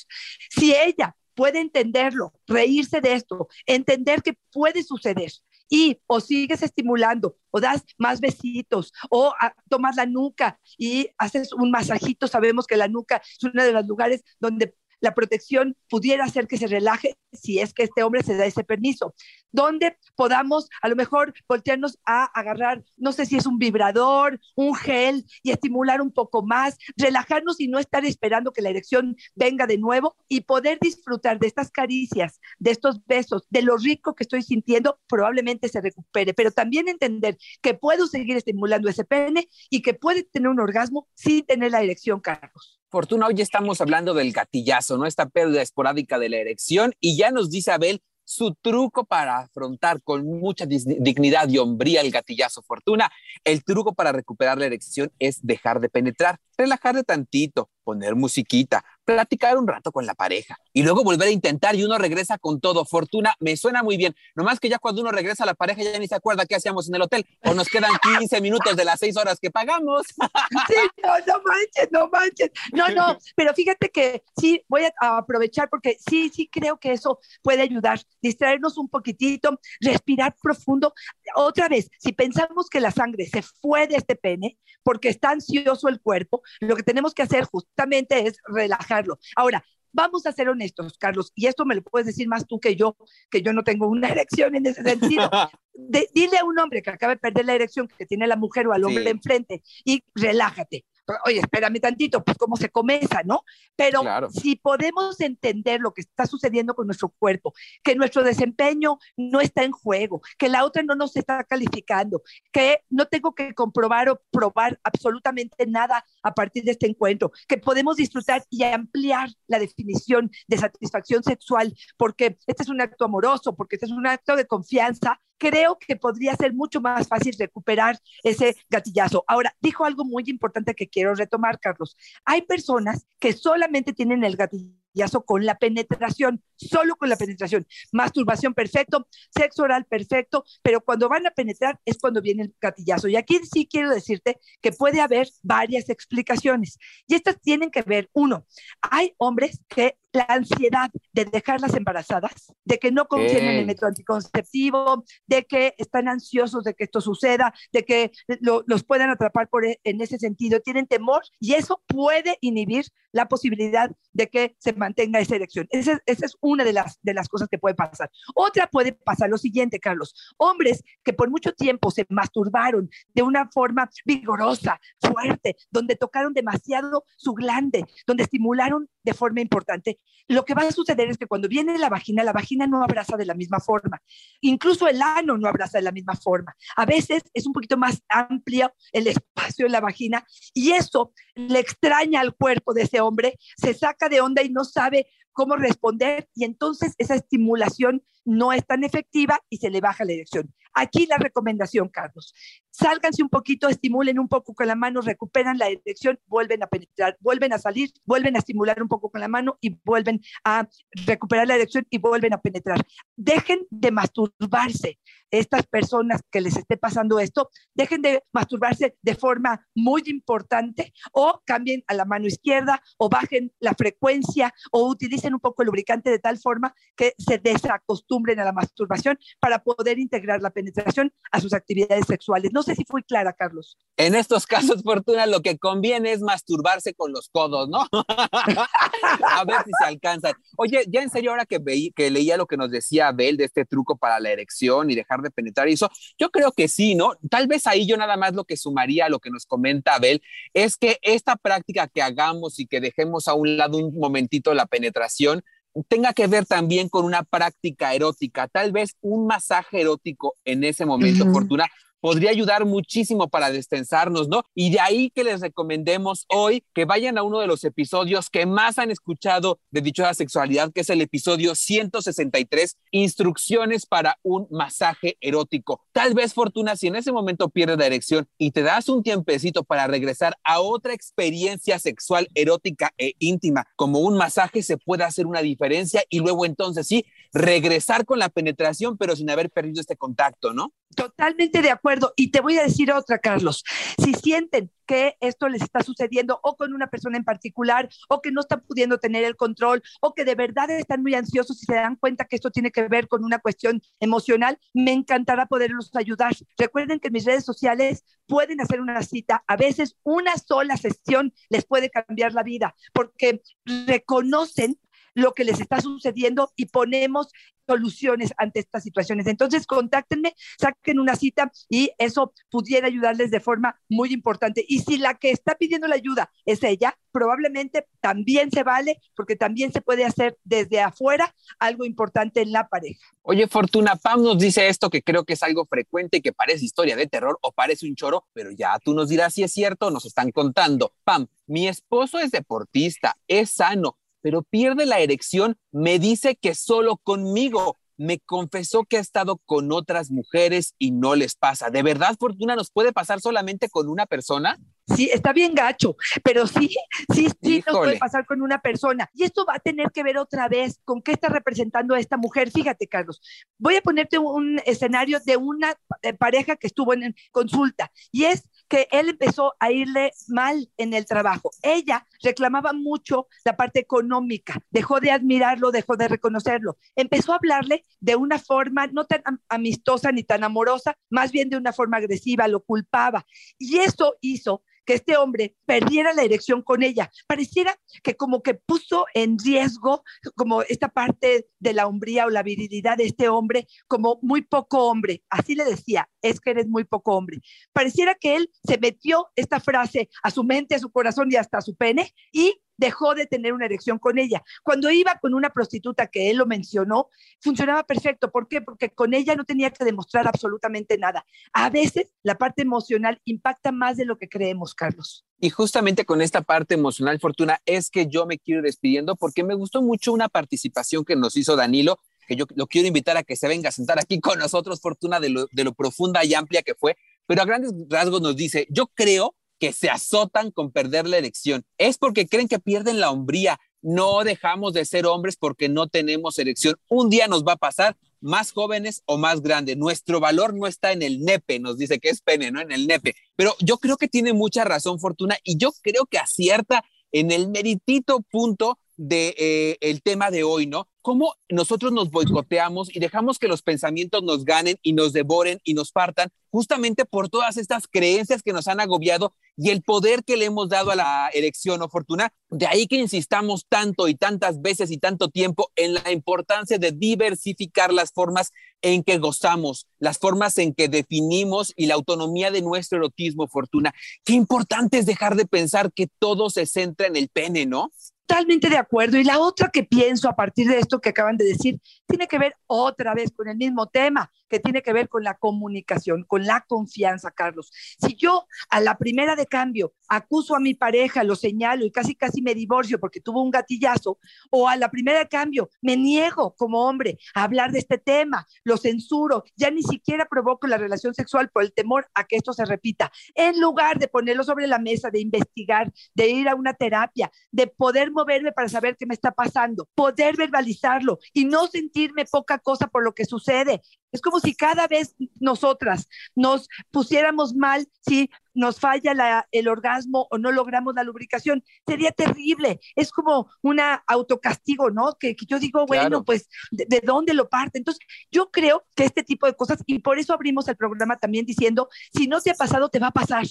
si 0.50 0.74
ella 0.74 1.16
puede 1.34 1.60
entenderlo, 1.60 2.32
reírse 2.46 3.00
de 3.00 3.12
esto, 3.12 3.48
entender 3.66 4.22
que 4.22 4.38
puede 4.50 4.82
suceder 4.82 5.30
y 5.68 6.00
o 6.06 6.20
sigues 6.20 6.62
estimulando 6.62 7.36
o 7.50 7.60
das 7.60 7.84
más 7.98 8.20
besitos 8.20 8.92
o 9.10 9.34
tomas 9.68 9.96
la 9.96 10.06
nuca 10.06 10.58
y 10.78 11.08
haces 11.18 11.52
un 11.52 11.70
masajito, 11.70 12.28
sabemos 12.28 12.66
que 12.66 12.76
la 12.76 12.88
nuca 12.88 13.16
es 13.16 13.42
uno 13.42 13.62
de 13.62 13.72
los 13.72 13.86
lugares 13.86 14.22
donde 14.40 14.74
la 15.06 15.14
protección 15.14 15.76
pudiera 15.88 16.25
hacer 16.25 16.48
que 16.48 16.58
se 16.58 16.66
relaje 16.66 17.16
si 17.32 17.60
es 17.60 17.72
que 17.72 17.84
este 17.84 18.02
hombre 18.02 18.25
se 18.25 18.36
da 18.36 18.44
ese 18.44 18.64
permiso, 18.64 19.14
donde 19.52 19.96
podamos 20.16 20.68
a 20.82 20.88
lo 20.88 20.96
mejor 20.96 21.32
voltearnos 21.48 21.98
a 22.04 22.25
agarrar, 22.25 22.82
no 22.96 23.12
sé 23.12 23.25
si 23.25 23.36
es 23.36 23.46
un 23.46 23.58
vibrador, 23.58 24.40
un 24.56 24.75
gel 24.75 25.25
y 25.44 25.52
estimular 25.52 26.00
un 26.00 26.10
poco 26.10 26.42
más, 26.42 26.76
relajarnos 26.96 27.60
y 27.60 27.68
no 27.68 27.78
estar 27.78 28.04
esperando 28.04 28.52
que 28.52 28.62
la 28.62 28.70
erección 28.70 29.16
venga 29.36 29.68
de 29.68 29.78
nuevo 29.78 30.16
y 30.28 30.40
poder 30.40 30.78
disfrutar 30.80 31.38
de 31.38 31.46
estas 31.46 31.70
caricias, 31.70 32.40
de 32.58 32.72
estos 32.72 33.06
besos, 33.06 33.46
de 33.50 33.62
lo 33.62 33.76
rico 33.76 34.16
que 34.16 34.25
estoy 34.25 34.42
sintiendo, 34.42 34.98
probablemente 35.06 35.68
se 35.68 35.80
recupere, 35.80 36.34
pero 36.34 36.50
también 36.50 36.88
entender 36.88 37.38
que 37.62 37.75
puedo 37.75 38.08
seguir 38.08 38.36
estimulando 38.36 38.88
ese 38.88 39.04
pene 39.04 39.48
y 39.70 39.82
que 39.82 39.94
puede 39.94 40.25
tener 40.25 40.48
un 40.48 40.58
orgasmo 40.58 41.06
sin 41.14 41.46
tener 41.46 41.70
la 41.70 41.82
erección, 41.82 42.20
Carlos. 42.20 42.80
Fortuna, 42.96 43.26
hoy 43.26 43.42
estamos 43.42 43.82
hablando 43.82 44.14
del 44.14 44.32
gatillazo, 44.32 44.96
¿no? 44.96 45.04
Esta 45.04 45.28
pérdida 45.28 45.60
esporádica 45.60 46.18
de 46.18 46.30
la 46.30 46.38
erección 46.38 46.94
y 46.98 47.14
ya 47.18 47.30
nos 47.30 47.50
dice 47.50 47.70
Abel 47.70 48.00
su 48.24 48.54
truco 48.54 49.04
para 49.04 49.40
afrontar 49.40 50.00
con 50.02 50.24
mucha 50.24 50.64
dignidad 50.64 51.46
y 51.50 51.58
hombría 51.58 52.00
el 52.00 52.10
gatillazo 52.10 52.62
fortuna. 52.62 53.12
El 53.44 53.64
truco 53.64 53.92
para 53.92 54.12
recuperar 54.12 54.56
la 54.56 54.64
erección 54.64 55.12
es 55.18 55.46
dejar 55.46 55.80
de 55.80 55.90
penetrar, 55.90 56.38
relajar 56.56 56.94
de 56.94 57.04
tantito, 57.04 57.70
poner 57.84 58.16
musiquita, 58.16 58.84
platicar 59.04 59.56
un 59.56 59.68
rato 59.68 59.92
con 59.92 60.04
la 60.04 60.14
pareja 60.14 60.58
y 60.72 60.82
luego 60.82 61.04
volver 61.04 61.28
a 61.28 61.30
intentar 61.30 61.76
y 61.76 61.84
uno 61.84 61.96
regresa 61.98 62.36
con 62.36 62.60
todo. 62.60 62.84
Fortuna, 62.84 63.34
me 63.38 63.56
suena 63.56 63.84
muy 63.84 63.96
bien. 63.96 64.14
Nomás 64.34 64.58
que 64.58 64.68
ya 64.68 64.78
cuando 64.78 65.02
uno 65.02 65.12
regresa 65.12 65.44
a 65.44 65.46
la 65.46 65.54
pareja 65.54 65.82
ya 65.82 65.98
ni 65.98 66.08
se 66.08 66.16
acuerda 66.16 66.46
qué 66.46 66.56
hacíamos 66.56 66.88
en 66.88 66.96
el 66.96 67.02
hotel 67.02 67.25
o 67.44 67.54
nos 67.54 67.68
quedan 67.68 67.92
15 68.18 68.40
minutos 68.40 68.76
de 68.76 68.84
las 68.84 68.98
6 68.98 69.16
horas 69.16 69.38
que 69.40 69.52
pagamos. 69.52 70.02
Sí, 70.08 70.75
no, 71.02 71.10
no 71.26 71.42
manches, 71.44 71.88
no 71.92 72.08
manches. 72.08 72.50
No, 72.72 72.88
no, 72.88 73.16
pero 73.36 73.54
fíjate 73.54 73.90
que 73.90 74.25
sí, 74.38 74.64
voy 74.68 74.82
a 75.00 75.16
aprovechar 75.18 75.68
porque 75.70 75.96
sí, 76.04 76.28
sí 76.30 76.48
creo 76.48 76.78
que 76.78 76.92
eso 76.92 77.20
puede 77.42 77.62
ayudar, 77.62 78.00
distraernos 78.20 78.76
un 78.78 78.88
poquitito, 78.88 79.60
respirar 79.80 80.34
profundo. 80.42 80.92
Otra 81.36 81.68
vez, 81.68 81.88
si 81.98 82.12
pensamos 82.12 82.68
que 82.68 82.80
la 82.80 82.90
sangre 82.90 83.26
se 83.26 83.42
fue 83.42 83.86
de 83.86 83.96
este 83.96 84.16
pene 84.16 84.58
porque 84.82 85.08
está 85.08 85.30
ansioso 85.30 85.88
el 85.88 86.00
cuerpo, 86.00 86.42
lo 86.60 86.76
que 86.76 86.82
tenemos 86.82 87.14
que 87.14 87.22
hacer 87.22 87.44
justamente 87.44 88.26
es 88.26 88.38
relajarlo. 88.46 89.18
Ahora, 89.34 89.64
vamos 89.92 90.26
a 90.26 90.32
ser 90.32 90.48
honestos, 90.48 90.98
Carlos, 90.98 91.32
y 91.34 91.46
esto 91.46 91.64
me 91.64 91.74
lo 91.74 91.82
puedes 91.82 92.06
decir 92.06 92.28
más 92.28 92.46
tú 92.46 92.60
que 92.60 92.76
yo, 92.76 92.96
que 93.30 93.40
yo 93.40 93.52
no 93.52 93.64
tengo 93.64 93.88
una 93.88 94.08
erección 94.10 94.54
en 94.54 94.66
ese 94.66 94.82
sentido. 94.82 95.30
dile 95.74 96.38
a 96.38 96.44
un 96.44 96.58
hombre 96.58 96.82
que 96.82 96.90
acaba 96.90 97.14
de 97.14 97.20
perder 97.20 97.46
la 97.46 97.54
erección 97.54 97.88
que 97.88 98.06
tiene 98.06 98.26
la 98.26 98.36
mujer 98.36 98.66
o 98.66 98.72
al 98.72 98.84
hombre 98.84 99.08
enfrente 99.10 99.62
y 99.84 100.04
relájate 100.14 100.84
oye, 101.25 101.40
espérame 101.40 101.80
tantito, 101.80 102.25
pues 102.25 102.36
cómo 102.36 102.56
se 102.56 102.68
comienza, 102.68 103.22
¿no? 103.25 103.42
Pero 103.76 104.02
si 104.30 104.56
podemos 104.56 105.20
entender 105.20 105.80
lo 105.80 105.92
que 105.92 106.02
está 106.02 106.26
sucediendo 106.26 106.75
con 106.75 106.86
nuestro 106.86 107.08
cuerpo, 107.08 107.54
que 107.82 107.94
nuestro 107.94 108.22
desempeño 108.22 108.98
no 109.16 109.40
está 109.40 109.64
en 109.64 109.72
juego, 109.72 110.20
que 110.38 110.48
la 110.48 110.64
otra 110.64 110.82
no 110.82 110.94
nos 110.94 111.16
está 111.16 111.44
calificando, 111.44 112.22
que 112.52 112.80
no 112.90 113.06
tengo 113.06 113.34
que 113.34 113.54
comprobar 113.54 114.08
o 114.08 114.20
probar 114.30 114.78
absolutamente 114.82 115.66
nada 115.66 116.04
a 116.22 116.34
partir 116.34 116.64
de 116.64 116.72
este 116.72 116.86
encuentro, 116.86 117.32
que 117.48 117.58
podemos 117.58 117.96
disfrutar 117.96 118.44
y 118.50 118.64
ampliar 118.64 119.30
la 119.46 119.58
definición 119.58 120.30
de 120.48 120.58
satisfacción 120.58 121.22
sexual, 121.22 121.75
porque 121.96 122.38
este 122.46 122.62
es 122.62 122.68
un 122.68 122.80
acto 122.80 123.04
amoroso, 123.04 123.54
porque 123.54 123.76
este 123.76 123.86
es 123.86 123.92
un 123.92 124.06
acto 124.06 124.36
de 124.36 124.46
confianza, 124.46 125.20
creo 125.38 125.78
que 125.78 125.97
podría 125.97 126.35
ser 126.37 126.55
mucho 126.55 126.81
más 126.81 127.09
fácil 127.09 127.35
recuperar 127.38 127.99
ese 128.23 128.57
gatillazo. 128.69 129.25
Ahora, 129.26 129.55
dijo 129.61 129.85
algo 129.85 130.05
muy 130.05 130.25
importante 130.26 130.75
que 130.75 130.88
quiero 130.88 131.14
retomar, 131.14 131.59
Carlos. 131.61 131.97
Hay 132.25 132.43
personas 132.43 133.07
que 133.19 133.33
solamente 133.33 133.93
tienen 133.93 134.25
el 134.25 134.37
gatillazo 134.37 135.25
con 135.25 135.45
la 135.45 135.59
penetración, 135.59 136.43
solo 136.57 136.97
con 136.97 137.09
la 137.09 137.16
penetración. 137.16 137.66
Masturbación 137.93 138.55
perfecto, 138.55 139.07
sexo 139.31 139.62
oral 139.62 139.85
perfecto, 139.85 140.45
pero 140.62 140.81
cuando 140.81 141.09
van 141.09 141.26
a 141.26 141.31
penetrar 141.31 141.78
es 141.85 141.99
cuando 141.99 142.23
viene 142.23 142.45
el 142.45 142.55
gatillazo. 142.61 143.09
Y 143.09 143.16
aquí 143.16 143.40
sí 143.50 143.69
quiero 143.71 143.90
decirte 143.90 144.40
que 144.61 144.73
puede 144.73 145.00
haber 145.00 145.28
varias 145.43 145.90
explicaciones. 145.90 146.78
Y 147.07 147.14
estas 147.14 147.40
tienen 147.40 147.71
que 147.71 147.83
ver, 147.83 148.09
uno, 148.12 148.47
hay 148.81 149.14
hombres 149.19 149.61
que 149.69 149.99
la 150.16 150.26
ansiedad 150.28 150.90
de 151.12 151.25
dejarlas 151.26 151.75
embarazadas, 151.75 152.52
de 152.64 152.78
que 152.78 152.90
no 152.90 153.06
confíen 153.06 153.44
en 153.44 153.58
el 153.58 153.66
método 153.66 153.88
anticonceptivo, 153.88 155.04
de 155.26 155.44
que 155.44 155.75
están 155.78 156.08
ansiosos 156.08 156.64
de 156.64 156.75
que 156.75 156.85
esto 156.85 157.00
suceda, 157.00 157.54
de 157.73 157.85
que 157.85 158.11
los 158.40 158.85
puedan 158.85 159.11
atrapar 159.11 159.49
por, 159.49 159.64
e, 159.64 159.80
en 159.85 160.00
ese 160.00 160.18
sentido, 160.18 160.61
tienen 160.61 160.87
temor 160.87 161.23
y 161.40 161.54
eso 161.54 161.82
puede 161.87 162.38
inhibir 162.40 162.87
la 163.12 163.28
posibilidad 163.28 163.90
de 164.12 164.28
que 164.28 164.56
se 164.58 164.73
mantenga 164.75 165.20
esa 165.20 165.37
erección. 165.37 165.66
Esa, 165.70 166.00
esa 166.06 166.26
es 166.26 166.37
una 166.40 166.64
de 166.64 166.73
las, 166.73 166.99
de 167.02 167.14
las 167.14 167.28
cosas 167.28 167.49
que 167.49 167.58
puede 167.58 167.75
pasar. 167.75 168.11
Otra 168.35 168.66
puede 168.66 168.92
pasar 168.92 169.30
lo 169.30 169.38
siguiente, 169.38 169.80
Carlos. 169.80 170.14
Hombres 170.37 170.82
que 171.02 171.12
por 171.12 171.30
mucho 171.30 171.52
tiempo 171.52 171.90
se 171.90 172.06
masturbaron 172.11 172.90
de 173.14 173.23
una 173.23 173.49
forma 173.50 173.88
vigorosa, 174.04 174.80
fuerte, 175.00 175.56
donde 175.70 175.96
tocaron 175.96 176.35
demasiado 176.35 177.04
su 177.16 177.32
glande, 177.32 177.85
donde 178.06 178.25
estimularon 178.25 178.88
de 179.06 179.14
forma 179.14 179.40
importante, 179.40 180.00
lo 180.28 180.44
que 180.44 180.54
va 180.54 180.62
a 180.62 180.72
suceder 180.72 181.08
es 181.08 181.16
que 181.16 181.28
cuando 181.28 181.48
viene 181.48 181.78
la 181.78 181.88
vagina, 181.88 182.25
la 182.25 182.32
vagina 182.32 182.66
no 182.66 182.82
abraza 182.82 183.16
de 183.16 183.25
la 183.25 183.34
misma 183.34 183.60
forma. 183.60 184.02
Incluso 184.40 184.88
el 184.88 185.00
ano 185.00 185.38
no 185.38 185.48
abraza 185.48 185.78
de 185.78 185.84
la 185.84 185.92
misma 185.92 186.16
forma. 186.16 186.54
A 186.76 186.84
veces 186.84 187.22
es 187.32 187.46
un 187.46 187.52
poquito 187.52 187.76
más 187.76 188.02
amplio 188.08 188.75
el 188.92 189.06
espacio 189.06 189.66
en 189.66 189.72
la 189.72 189.80
vagina 189.80 190.26
y 190.52 190.72
eso 190.72 191.12
le 191.36 191.60
extraña 191.60 192.20
al 192.20 192.34
cuerpo 192.34 192.75
de 192.75 192.82
ese 192.82 193.00
hombre, 193.00 193.38
se 193.56 193.75
saca 193.75 194.08
de 194.08 194.20
onda 194.20 194.42
y 194.42 194.50
no 194.50 194.64
sabe 194.64 195.06
cómo 195.32 195.54
responder 195.54 196.28
y 196.34 196.44
entonces 196.44 196.94
esa 196.98 197.14
estimulación 197.14 198.02
no 198.26 198.52
es 198.52 198.66
tan 198.66 198.85
efectiva 198.85 199.40
y 199.49 199.56
se 199.56 199.71
le 199.71 199.80
baja 199.80 200.04
la 200.04 200.12
erección. 200.12 200.52
Aquí 200.78 201.06
la 201.06 201.16
recomendación, 201.16 201.88
Carlos. 201.88 202.35
Sálganse 202.71 203.23
un 203.23 203.30
poquito, 203.30 203.66
estimulen 203.66 204.18
un 204.18 204.28
poco 204.28 204.52
con 204.52 204.66
la 204.66 204.75
mano, 204.75 205.00
recuperan 205.00 205.56
la 205.56 205.68
erección, 205.68 206.18
vuelven 206.26 206.62
a 206.62 206.66
penetrar, 206.66 207.16
vuelven 207.21 207.54
a 207.54 207.59
salir, 207.59 207.90
vuelven 208.04 208.37
a 208.37 208.40
estimular 208.40 208.83
un 208.83 208.88
poco 208.88 209.11
con 209.11 209.23
la 209.23 209.28
mano 209.28 209.56
y 209.62 209.78
vuelven 209.83 210.21
a 210.45 210.68
recuperar 211.06 211.49
la 211.49 211.54
erección 211.54 211.87
y 211.88 211.97
vuelven 211.97 212.35
a 212.35 212.42
penetrar. 212.42 212.87
Dejen 213.16 213.66
de 213.71 213.90
masturbarse. 213.90 214.99
Estas 215.30 215.66
personas 215.66 216.21
que 216.30 216.40
les 216.40 216.56
esté 216.56 216.76
pasando 216.76 217.18
esto, 217.18 217.50
dejen 217.75 218.00
de 218.00 218.23
masturbarse 218.33 218.97
de 219.02 219.14
forma 219.16 219.66
muy 219.75 220.02
importante 220.06 220.92
o 221.12 221.42
cambien 221.45 221.83
a 221.88 221.95
la 221.95 222.04
mano 222.04 222.28
izquierda 222.28 222.80
o 222.97 223.09
bajen 223.09 223.52
la 223.59 223.75
frecuencia 223.75 224.54
o 224.71 224.88
utilicen 224.88 225.35
un 225.35 225.40
poco 225.40 225.62
el 225.62 225.66
lubricante 225.66 226.11
de 226.11 226.21
tal 226.21 226.38
forma 226.38 226.75
que 226.95 227.14
se 227.18 227.38
desacostumbren 227.38 228.15
a 228.16 228.44
la 228.44 228.52
masturbación 228.52 229.18
para 229.40 229.62
poder 229.62 229.99
integrar 229.99 230.40
la 230.40 230.50
penetración 230.50 231.12
a 231.30 231.40
sus 231.40 231.52
actividades 231.52 232.06
sexuales. 232.06 232.52
No 232.52 232.62
sé 232.62 232.75
si 232.75 232.85
fui 232.85 233.02
clara, 233.02 233.32
Carlos. 233.32 233.76
En 233.96 234.14
estos 234.14 234.46
casos, 234.46 234.82
Fortuna, 234.85 235.26
lo 235.26 235.42
que 235.42 235.58
conviene 235.58 236.12
es 236.12 236.20
masturbarse 236.20 236.94
con 236.94 237.12
los 237.12 237.28
codos, 237.28 237.68
¿no? 237.68 237.87
a 237.92 239.44
ver 239.44 239.56
si 239.64 239.70
se 239.78 239.87
alcanzan. 239.87 240.35
Oye, 240.56 240.85
ya 240.88 241.02
en 241.02 241.11
serio, 241.11 241.30
ahora 241.30 241.46
que, 241.46 241.58
veí, 241.58 241.92
que 241.92 242.11
leía 242.11 242.37
lo 242.37 242.46
que 242.46 242.56
nos 242.56 242.70
decía 242.70 243.08
Abel 243.08 243.37
de 243.37 243.44
este 243.44 243.64
truco 243.64 243.96
para 243.96 244.20
la 244.20 244.30
erección 244.30 244.90
y 244.90 244.94
dejar 244.94 245.20
de 245.23 245.30
penetrar 245.30 245.68
y 245.68 245.75
eso, 245.75 245.90
yo 246.18 246.30
creo 246.30 246.52
que 246.52 246.68
sí, 246.68 246.94
¿no? 246.94 247.12
Tal 247.30 247.46
vez 247.46 247.66
ahí 247.66 247.87
yo 247.87 247.96
nada 247.96 248.16
más 248.16 248.35
lo 248.35 248.44
que 248.44 248.56
sumaría 248.56 249.06
a 249.06 249.08
lo 249.08 249.18
que 249.18 249.30
nos 249.30 249.46
comenta 249.46 249.94
Abel 249.94 250.23
es 250.54 250.76
que 250.76 250.99
esta 251.02 251.37
práctica 251.37 251.88
que 251.88 252.02
hagamos 252.02 252.58
y 252.58 252.66
que 252.66 252.80
dejemos 252.80 253.28
a 253.28 253.35
un 253.35 253.56
lado 253.56 253.78
un 253.78 253.99
momentito 253.99 254.54
la 254.54 254.66
penetración, 254.66 255.42
tenga 255.85 256.12
que 256.12 256.26
ver 256.26 256.47
también 256.47 256.88
con 256.88 257.04
una 257.04 257.23
práctica 257.23 257.95
erótica, 257.95 258.49
tal 258.49 258.73
vez 258.73 258.97
un 259.00 259.26
masaje 259.26 259.80
erótico 259.80 260.35
en 260.45 260.64
ese 260.64 260.87
momento, 260.87 261.30
Fortuna, 261.33 261.66
podría 262.06 262.30
ayudar 262.30 262.66
muchísimo 262.66 263.26
para 263.26 263.50
destensarnos, 263.50 264.28
¿no? 264.28 264.44
Y 264.54 264.70
de 264.70 264.78
ahí 264.78 265.10
que 265.10 265.25
les 265.25 265.40
recomendemos 265.40 266.25
hoy 266.28 266.62
que 266.72 266.84
vayan 266.84 267.18
a 267.18 267.25
uno 267.25 267.40
de 267.40 267.48
los 267.48 267.64
episodios 267.64 268.30
que 268.30 268.46
más 268.46 268.78
han 268.78 268.92
escuchado 268.92 269.58
de 269.72 269.80
Dichosa 269.80 270.14
Sexualidad, 270.14 270.72
que 270.72 270.82
es 270.82 270.90
el 270.90 271.00
episodio 271.00 271.56
163, 271.56 272.76
Instrucciones 272.92 273.86
para 273.86 274.18
un 274.22 274.46
masaje 274.52 275.16
erótico. 275.20 275.80
Tal 275.90 276.14
vez, 276.14 276.32
Fortuna, 276.32 276.76
si 276.76 276.86
en 276.86 276.94
ese 276.94 277.10
momento 277.10 277.48
pierdes 277.48 277.76
la 277.76 277.86
erección 277.86 278.28
y 278.38 278.52
te 278.52 278.62
das 278.62 278.88
un 278.88 279.02
tiempecito 279.02 279.64
para 279.64 279.88
regresar 279.88 280.36
a 280.44 280.60
otra 280.60 280.94
experiencia 280.94 281.80
sexual 281.80 282.28
erótica 282.36 282.92
e 282.98 283.14
íntima, 283.18 283.66
como 283.75 283.98
un 283.98 284.16
masaje, 284.16 284.62
se 284.62 284.76
puede 284.76 285.02
hacer 285.02 285.26
una 285.26 285.42
diferencia 285.42 286.04
y 286.08 286.20
luego 286.20 286.46
entonces 286.46 286.86
sí, 286.86 287.04
regresar 287.32 288.04
con 288.04 288.20
la 288.20 288.28
penetración, 288.28 288.96
pero 288.96 289.16
sin 289.16 289.28
haber 289.28 289.50
perdido 289.50 289.80
este 289.80 289.96
contacto, 289.96 290.52
¿no? 290.52 290.72
Totalmente 290.94 291.62
de 291.62 291.70
acuerdo. 291.70 291.95
Y 292.16 292.30
te 292.30 292.40
voy 292.40 292.58
a 292.58 292.64
decir 292.64 292.92
otra, 292.92 293.18
Carlos. 293.18 293.64
Si 294.02 294.14
sienten 294.14 294.70
que 294.86 295.16
esto 295.20 295.48
les 295.48 295.62
está 295.62 295.82
sucediendo 295.82 296.38
o 296.42 296.56
con 296.56 296.72
una 296.72 296.88
persona 296.88 297.16
en 297.16 297.24
particular 297.24 297.88
o 298.08 298.22
que 298.22 298.30
no 298.30 298.40
están 298.40 298.62
pudiendo 298.62 298.98
tener 298.98 299.24
el 299.24 299.36
control 299.36 299.82
o 300.00 300.14
que 300.14 300.24
de 300.24 300.34
verdad 300.34 300.70
están 300.70 301.02
muy 301.02 301.14
ansiosos 301.14 301.62
y 301.62 301.66
se 301.66 301.74
dan 301.74 301.96
cuenta 301.96 302.24
que 302.24 302.36
esto 302.36 302.50
tiene 302.50 302.70
que 302.70 302.86
ver 302.88 303.08
con 303.08 303.24
una 303.24 303.38
cuestión 303.38 303.82
emocional, 304.00 304.58
me 304.72 304.92
encantará 304.92 305.46
poderlos 305.46 305.90
ayudar. 305.94 306.34
Recuerden 306.56 307.00
que 307.00 307.10
mis 307.10 307.24
redes 307.24 307.44
sociales 307.44 308.04
pueden 308.26 308.60
hacer 308.60 308.80
una 308.80 309.02
cita. 309.02 309.44
A 309.46 309.56
veces 309.56 309.96
una 310.02 310.36
sola 310.36 310.76
sesión 310.76 311.32
les 311.48 311.64
puede 311.64 311.90
cambiar 311.90 312.32
la 312.32 312.42
vida 312.42 312.74
porque 312.92 313.42
reconocen 313.64 314.78
lo 315.16 315.32
que 315.32 315.44
les 315.44 315.61
está 315.61 315.80
sucediendo 315.80 316.52
y 316.56 316.66
ponemos 316.66 317.28
soluciones 317.66 318.32
ante 318.37 318.61
estas 318.61 318.82
situaciones. 318.82 319.26
Entonces, 319.26 319.66
contáctenme, 319.66 320.35
saquen 320.58 321.00
una 321.00 321.16
cita 321.16 321.50
y 321.68 321.90
eso 321.99 322.32
pudiera 322.50 322.87
ayudarles 322.87 323.30
de 323.30 323.40
forma 323.40 323.80
muy 323.88 324.12
importante. 324.12 324.64
Y 324.68 324.80
si 324.80 324.99
la 324.99 325.14
que 325.14 325.30
está 325.30 325.56
pidiendo 325.56 325.88
la 325.88 325.96
ayuda 325.96 326.30
es 326.44 326.62
ella, 326.62 326.96
probablemente 327.11 327.88
también 328.00 328.50
se 328.52 328.62
vale, 328.62 329.00
porque 329.16 329.37
también 329.37 329.73
se 329.73 329.80
puede 329.80 330.04
hacer 330.04 330.38
desde 330.44 330.80
afuera 330.80 331.35
algo 331.58 331.85
importante 331.85 332.42
en 332.42 332.52
la 332.52 332.68
pareja. 332.68 333.00
Oye, 333.23 333.49
Fortuna, 333.49 333.96
Pam 333.96 334.23
nos 334.23 334.38
dice 334.38 334.68
esto 334.68 334.90
que 334.90 335.02
creo 335.02 335.25
que 335.25 335.32
es 335.32 335.42
algo 335.42 335.64
frecuente, 335.64 336.20
que 336.23 336.32
parece 336.32 336.64
historia 336.64 336.94
de 336.94 337.08
terror 337.08 337.38
o 337.40 337.52
parece 337.52 337.88
un 337.88 337.96
choro, 337.96 338.26
pero 338.32 338.50
ya 338.52 338.78
tú 338.85 338.94
nos 338.94 339.08
dirás 339.08 339.35
si 339.35 339.42
es 339.42 339.52
cierto, 339.52 339.90
nos 339.90 340.04
están 340.04 340.30
contando. 340.30 340.92
Pam, 341.04 341.26
mi 341.46 341.66
esposo 341.66 342.20
es 342.20 342.30
deportista, 342.30 343.16
es 343.26 343.50
sano, 343.50 343.96
pero 344.26 344.42
pierde 344.42 344.87
la 344.87 344.99
erección, 344.99 345.56
me 345.71 346.00
dice 346.00 346.35
que 346.35 346.56
solo 346.56 346.97
conmigo. 346.97 347.78
Me 347.97 348.18
confesó 348.18 348.83
que 348.85 348.99
ha 348.99 349.00
estado 349.00 349.40
con 349.47 349.73
otras 349.73 350.11
mujeres 350.11 350.75
y 350.78 350.90
no 350.90 351.14
les 351.14 351.37
pasa. 351.37 351.71
¿De 351.71 351.83
verdad, 351.83 352.16
Fortuna, 352.18 352.56
nos 352.56 352.71
puede 352.71 352.92
pasar 352.92 353.21
solamente 353.21 353.71
con 353.71 353.88
una 353.88 354.04
persona? 354.04 354.59
Sí, 354.95 355.09
está 355.11 355.33
bien 355.33 355.54
gacho, 355.54 355.97
pero 356.23 356.47
sí, 356.47 356.76
sí, 357.14 357.28
sí 357.40 357.64
nos 357.66 357.76
puede 357.76 357.99
pasar 357.99 358.26
con 358.26 358.42
una 358.42 358.61
persona. 358.61 359.09
Y 359.14 359.23
esto 359.23 359.47
va 359.47 359.54
a 359.54 359.61
tener 359.61 359.92
que 359.92 360.02
ver 360.02 360.18
otra 360.18 360.49
vez 360.49 360.80
con 360.85 361.02
qué 361.02 361.12
está 361.12 361.28
representando 361.28 361.95
a 361.95 362.00
esta 362.00 362.16
mujer. 362.16 362.50
Fíjate, 362.50 362.87
Carlos, 362.87 363.23
voy 363.59 363.76
a 363.76 363.80
ponerte 363.80 364.18
un 364.18 364.61
escenario 364.66 365.21
de 365.25 365.37
una 365.37 365.75
eh, 366.02 366.12
pareja 366.12 366.56
que 366.56 366.66
estuvo 366.66 366.92
en 366.92 367.14
consulta 367.30 367.90
y 368.12 368.25
es 368.25 368.42
que 368.68 368.88
él 368.90 369.08
empezó 369.11 369.54
a 369.61 369.70
irle 369.70 370.12
mal 370.28 370.70
en 370.76 370.94
el 370.94 371.06
trabajo. 371.06 371.50
Ella 371.62 372.06
reclamaba 372.23 372.73
mucho 372.73 373.28
la 373.44 373.56
parte 373.56 373.80
económica, 373.80 374.61
dejó 374.70 375.00
de 375.00 375.11
admirarlo, 375.11 375.70
dejó 375.70 375.96
de 375.96 376.08
reconocerlo. 376.08 376.78
Empezó 376.94 377.32
a 377.32 377.37
hablarle 377.37 377.85
de 378.00 378.16
una 378.16 378.38
forma 378.38 378.87
no 378.88 379.04
tan 379.04 379.23
amistosa 379.49 380.12
ni 380.12 380.25
tan 380.25 380.44
amorosa, 380.44 380.96
más 381.11 381.32
bien 381.32 381.49
de 381.49 381.56
una 381.56 381.73
forma 381.73 381.99
agresiva, 381.99 382.49
lo 382.49 382.61
culpaba. 382.61 383.25
Y 383.58 383.78
eso 383.78 384.16
hizo 384.20 384.62
que 384.87 384.95
este 384.95 385.16
hombre 385.16 385.57
perdiera 385.66 386.14
la 386.14 386.23
erección 386.23 386.62
con 386.62 386.83
ella. 386.83 387.11
Pareciera 387.26 387.76
que 388.02 388.16
como 388.16 388.43
que 388.43 388.55
puso 388.55 389.07
en 389.14 389.38
riesgo 389.38 390.02
como 390.37 390.62
esta 390.62 390.88
parte 390.88 391.49
de 391.59 391.73
la 391.73 391.87
hombría 391.87 392.26
o 392.26 392.31
la 392.31 392.43
virilidad 392.43 392.97
de 392.97 393.05
este 393.05 393.28
hombre 393.28 393.66
como 393.88 394.19
muy 394.23 394.43
poco 394.43 394.87
hombre. 394.87 395.23
Así 395.28 395.55
le 395.55 395.64
decía, 395.64 396.09
es 396.23 396.40
que 396.40 396.50
eres 396.50 396.69
muy 396.69 396.85
poco 396.85 397.16
hombre. 397.16 397.40
Pareciera 397.73 398.14
que 398.14 398.37
él 398.37 398.50
se 398.66 398.78
metió 398.78 399.26
esta 399.37 399.61
frase 399.61 400.09
a 400.23 400.31
su 400.31 400.45
mente, 400.45 400.75
a 400.75 400.78
su 400.78 400.90
corazón 400.90 401.31
y 401.31 401.37
hasta 401.37 401.59
a 401.59 401.62
su 401.62 401.76
pene 401.76 402.12
y 402.33 402.61
dejó 402.76 403.14
de 403.14 403.26
tener 403.26 403.52
una 403.52 403.66
erección 403.66 403.99
con 403.99 404.18
ella. 404.18 404.42
Cuando 404.62 404.90
iba 404.90 405.18
con 405.21 405.35
una 405.35 405.50
prostituta 405.50 406.06
que 406.06 406.30
él 406.30 406.38
lo 406.38 406.47
mencionó, 406.47 407.09
funcionaba 407.40 407.85
perfecto. 407.85 408.30
¿Por 408.30 408.49
qué? 408.49 408.61
Porque 408.61 408.90
con 408.90 409.14
ella 409.14 409.35
no 409.35 409.45
tenía 409.45 409.71
que 409.71 409.85
demostrar 409.85 410.26
absolutamente 410.28 410.99
nada. 410.99 411.25
A 411.52 411.71
veces 411.71 412.12
la 412.23 412.37
parte 412.37 412.62
emocional 412.62 413.21
impacta 413.25 413.73
más 413.73 413.97
de 413.97 414.04
lo 414.04 414.18
que 414.18 414.28
creemos, 414.28 414.75
Carlos. 414.75 415.25
Y 415.38 415.50
justamente 415.50 416.04
con 416.04 416.23
esta 416.23 416.42
parte 416.42 416.75
emocional, 416.75 417.21
Fortuna, 417.21 417.61
es 417.66 417.90
que 417.90 418.06
yo 418.06 418.26
me 418.26 418.38
quiero 418.38 418.62
despidiendo 418.62 419.16
porque 419.16 419.45
me 419.45 419.54
gustó 419.54 419.83
mucho 419.83 420.12
una 420.12 420.28
participación 420.28 421.04
que 421.04 421.14
nos 421.14 421.37
hizo 421.37 421.56
Danilo, 421.56 421.99
que 422.26 422.37
yo 422.37 422.47
lo 422.54 422.66
quiero 422.66 422.88
invitar 422.88 423.16
a 423.16 423.23
que 423.23 423.37
se 423.37 423.47
venga 423.47 423.68
a 423.68 423.73
sentar 423.73 423.99
aquí 423.99 424.18
con 424.18 424.38
nosotros, 424.38 424.80
Fortuna, 424.80 425.21
de 425.21 425.28
lo, 425.28 425.47
de 425.52 425.64
lo 425.64 425.75
profunda 425.75 426.25
y 426.25 426.35
amplia 426.35 426.62
que 426.62 426.75
fue, 426.75 426.97
pero 427.26 427.42
a 427.42 427.45
grandes 427.45 427.73
rasgos 427.88 428.23
nos 428.23 428.35
dice, 428.35 428.66
yo 428.71 428.87
creo 428.88 429.36
que 429.58 429.72
se 429.72 429.90
azotan 429.90 430.50
con 430.50 430.70
perder 430.70 431.06
la 431.06 431.18
elección. 431.18 431.64
Es 431.78 431.98
porque 431.98 432.26
creen 432.26 432.48
que 432.48 432.58
pierden 432.58 433.00
la 433.00 433.10
hombría. 433.10 433.58
No 433.82 434.25
dejamos 434.25 434.72
de 434.72 434.84
ser 434.84 435.06
hombres 435.06 435.36
porque 435.36 435.68
no 435.68 435.86
tenemos 435.88 436.38
elección. 436.38 436.76
Un 436.88 437.10
día 437.10 437.28
nos 437.28 437.44
va 437.44 437.52
a 437.52 437.56
pasar 437.56 437.96
más 438.20 438.52
jóvenes 438.52 439.02
o 439.06 439.18
más 439.18 439.42
grandes. 439.42 439.76
Nuestro 439.76 440.20
valor 440.20 440.54
no 440.54 440.66
está 440.66 440.92
en 440.92 441.02
el 441.02 441.20
nepe, 441.20 441.60
nos 441.60 441.78
dice 441.78 441.98
que 442.00 442.08
es 442.08 442.20
pene, 442.20 442.50
no 442.50 442.60
en 442.60 442.72
el 442.72 442.86
nepe. 442.86 443.14
Pero 443.36 443.54
yo 443.60 443.78
creo 443.78 443.96
que 443.96 444.08
tiene 444.08 444.32
mucha 444.32 444.64
razón, 444.64 444.98
Fortuna, 444.98 445.36
y 445.44 445.56
yo 445.56 445.72
creo 445.82 446.06
que 446.06 446.18
acierta 446.18 446.84
en 447.12 447.30
el 447.30 447.48
meritito 447.48 448.20
punto 448.22 448.78
de 448.96 449.34
eh, 449.38 449.76
el 449.80 450.02
tema 450.02 450.30
de 450.30 450.42
hoy, 450.42 450.66
¿no? 450.66 450.88
Cómo 451.06 451.36
nosotros 451.48 451.92
nos 451.92 452.10
boicoteamos 452.10 452.92
y 452.92 452.98
dejamos 452.98 453.38
que 453.38 453.46
los 453.46 453.62
pensamientos 453.62 454.25
nos 454.25 454.44
ganen 454.44 454.76
y 454.82 454.92
nos 454.92 455.12
devoren 455.12 455.60
y 455.62 455.75
nos 455.75 455.92
partan 455.92 456.30
justamente 456.50 457.04
por 457.04 457.28
todas 457.28 457.58
estas 457.58 457.86
creencias 457.86 458.42
que 458.42 458.52
nos 458.52 458.66
han 458.66 458.80
agobiado 458.80 459.32
y 459.56 459.70
el 459.70 459.82
poder 459.82 460.25
que 460.25 460.36
le 460.36 460.46
hemos 460.46 460.68
dado 460.68 460.90
a 460.90 460.96
la 460.96 461.30
elección 461.32 461.80
o 461.80 461.88
fortuna. 461.88 462.32
De 462.50 462.66
ahí 462.66 462.88
que 462.88 462.96
insistamos 462.96 463.66
tanto 463.68 464.08
y 464.08 464.16
tantas 464.16 464.60
veces 464.60 464.90
y 464.90 464.98
tanto 464.98 465.28
tiempo 465.28 465.70
en 465.76 465.94
la 465.94 466.10
importancia 466.10 466.76
de 466.76 466.90
diversificar 466.90 467.92
las 467.92 468.10
formas 468.10 468.52
en 468.82 469.04
que 469.04 469.18
gozamos, 469.18 469.86
las 470.00 470.18
formas 470.18 470.58
en 470.58 470.75
que 470.75 470.88
definimos 470.88 471.72
y 471.76 471.86
la 471.86 471.94
autonomía 471.94 472.50
de 472.50 472.62
nuestro 472.62 472.98
erotismo, 472.98 473.46
fortuna. 473.46 473.94
Qué 474.25 474.32
importante 474.32 474.98
es 474.98 475.06
dejar 475.06 475.36
de 475.36 475.46
pensar 475.46 475.92
que 475.92 476.08
todo 476.18 476.50
se 476.50 476.66
centra 476.66 477.06
en 477.06 477.14
el 477.14 477.28
pene, 477.28 477.64
¿no? 477.64 477.92
Totalmente 478.26 478.68
de 478.68 478.76
acuerdo. 478.76 479.18
Y 479.18 479.25
la 479.25 479.38
otra 479.38 479.68
que 479.68 479.85
pienso 479.85 480.28
a 480.28 480.35
partir 480.35 480.68
de 480.68 480.78
esto 480.78 481.00
que 481.00 481.11
acaban 481.11 481.37
de 481.37 481.45
decir, 481.45 481.80
tiene 482.06 482.26
que 482.26 482.38
ver 482.38 482.56
otra 482.66 483.14
vez 483.14 483.30
con 483.30 483.49
el 483.49 483.56
mismo 483.56 483.87
tema, 483.87 484.33
que 484.49 484.59
tiene 484.59 484.83
que 484.83 484.92
ver 484.92 485.09
con 485.09 485.23
la 485.23 485.35
comunicación, 485.35 486.25
con 486.25 486.45
la 486.45 486.64
confianza, 486.66 487.30
Carlos. 487.30 487.71
Si 487.73 488.16
yo 488.16 488.47
a 488.68 488.80
la 488.80 488.99
primera 488.99 489.37
de 489.37 489.47
cambio 489.47 489.95
acuso 490.08 490.54
a 490.54 490.60
mi 490.60 490.75
pareja, 490.75 491.25
lo 491.25 491.36
señalo 491.36 491.84
y 491.84 491.90
casi 491.90 492.14
casi 492.14 492.42
me 492.42 492.54
divorcio 492.54 492.98
porque 493.00 493.20
tuvo 493.20 493.42
un 493.42 493.50
gatillazo, 493.50 494.18
o 494.50 494.68
a 494.68 494.76
la 494.76 494.90
primera 494.90 495.26
cambio 495.26 495.70
me 495.81 495.96
niego 495.96 496.54
como 496.57 496.85
hombre 496.87 497.18
a 497.35 497.44
hablar 497.44 497.72
de 497.72 497.78
este 497.78 497.98
tema, 497.98 498.46
lo 498.64 498.76
censuro, 498.76 499.44
ya 499.57 499.70
ni 499.70 499.83
siquiera 499.83 500.26
provoco 500.26 500.66
la 500.66 500.78
relación 500.78 501.14
sexual 501.14 501.50
por 501.50 501.62
el 501.62 501.72
temor 501.72 502.07
a 502.14 502.24
que 502.24 502.37
esto 502.37 502.52
se 502.52 502.64
repita, 502.64 503.11
en 503.35 503.61
lugar 503.61 503.98
de 503.98 504.09
ponerlo 504.09 504.44
sobre 504.44 504.66
la 504.66 504.78
mesa, 504.78 505.11
de 505.11 505.20
investigar, 505.20 505.92
de 506.14 506.28
ir 506.28 506.48
a 506.48 506.54
una 506.54 506.74
terapia, 506.74 507.31
de 507.50 507.66
poder 507.66 508.11
moverme 508.11 508.52
para 508.52 508.68
saber 508.68 508.96
qué 508.96 509.07
me 509.07 509.14
está 509.14 509.33
pasando, 509.33 509.88
poder 509.94 510.37
verbalizarlo 510.37 511.18
y 511.33 511.44
no 511.44 511.66
sentirme 511.66 512.24
poca 512.24 512.59
cosa 512.59 512.87
por 512.87 513.04
lo 513.04 513.14
que 513.14 513.24
sucede. 513.24 513.83
Es 514.12 514.20
como 514.20 514.40
si 514.40 514.54
cada 514.54 514.87
vez 514.87 515.14
nosotras 515.40 516.09
nos 516.35 516.68
pusiéramos 516.90 517.54
mal 517.54 517.87
si 518.00 518.31
nos 518.57 518.81
falla 518.81 519.47
el 519.53 519.69
orgasmo 519.69 520.27
o 520.31 520.38
no 520.38 520.51
logramos 520.51 520.95
la 520.95 521.05
lubricación. 521.05 521.62
Sería 521.87 522.11
terrible. 522.11 522.81
Es 522.97 523.12
como 523.12 523.51
un 523.62 523.79
autocastigo, 524.07 524.90
¿no? 524.90 525.16
Que, 525.19 525.37
yo 525.47 525.59
digo, 525.59 525.87
bueno, 525.87 526.25
pues, 526.25 526.49
¿de, 526.71 527.01
dónde 527.05 527.35
lo 527.35 527.49
parte? 527.49 527.79
Entonces, 527.79 528.05
yo 528.31 528.51
creo 528.51 528.85
que 528.95 529.05
este 529.05 529.23
tipo 529.23 529.47
de 529.47 529.55
cosas, 529.55 529.83
y 529.87 530.01
por 530.01 530.19
eso 530.19 530.33
abrimos 530.35 530.66
el 530.69 530.77
programa 530.77 531.16
también 531.16 531.47
diciendo, 531.47 531.88
si 532.12 532.27
no 532.27 532.40
te 532.40 532.51
ha 532.51 532.55
pasado, 532.55 532.88
te 532.88 532.99
va 532.99 533.09
a 533.09 533.12
pasar. 533.12 533.45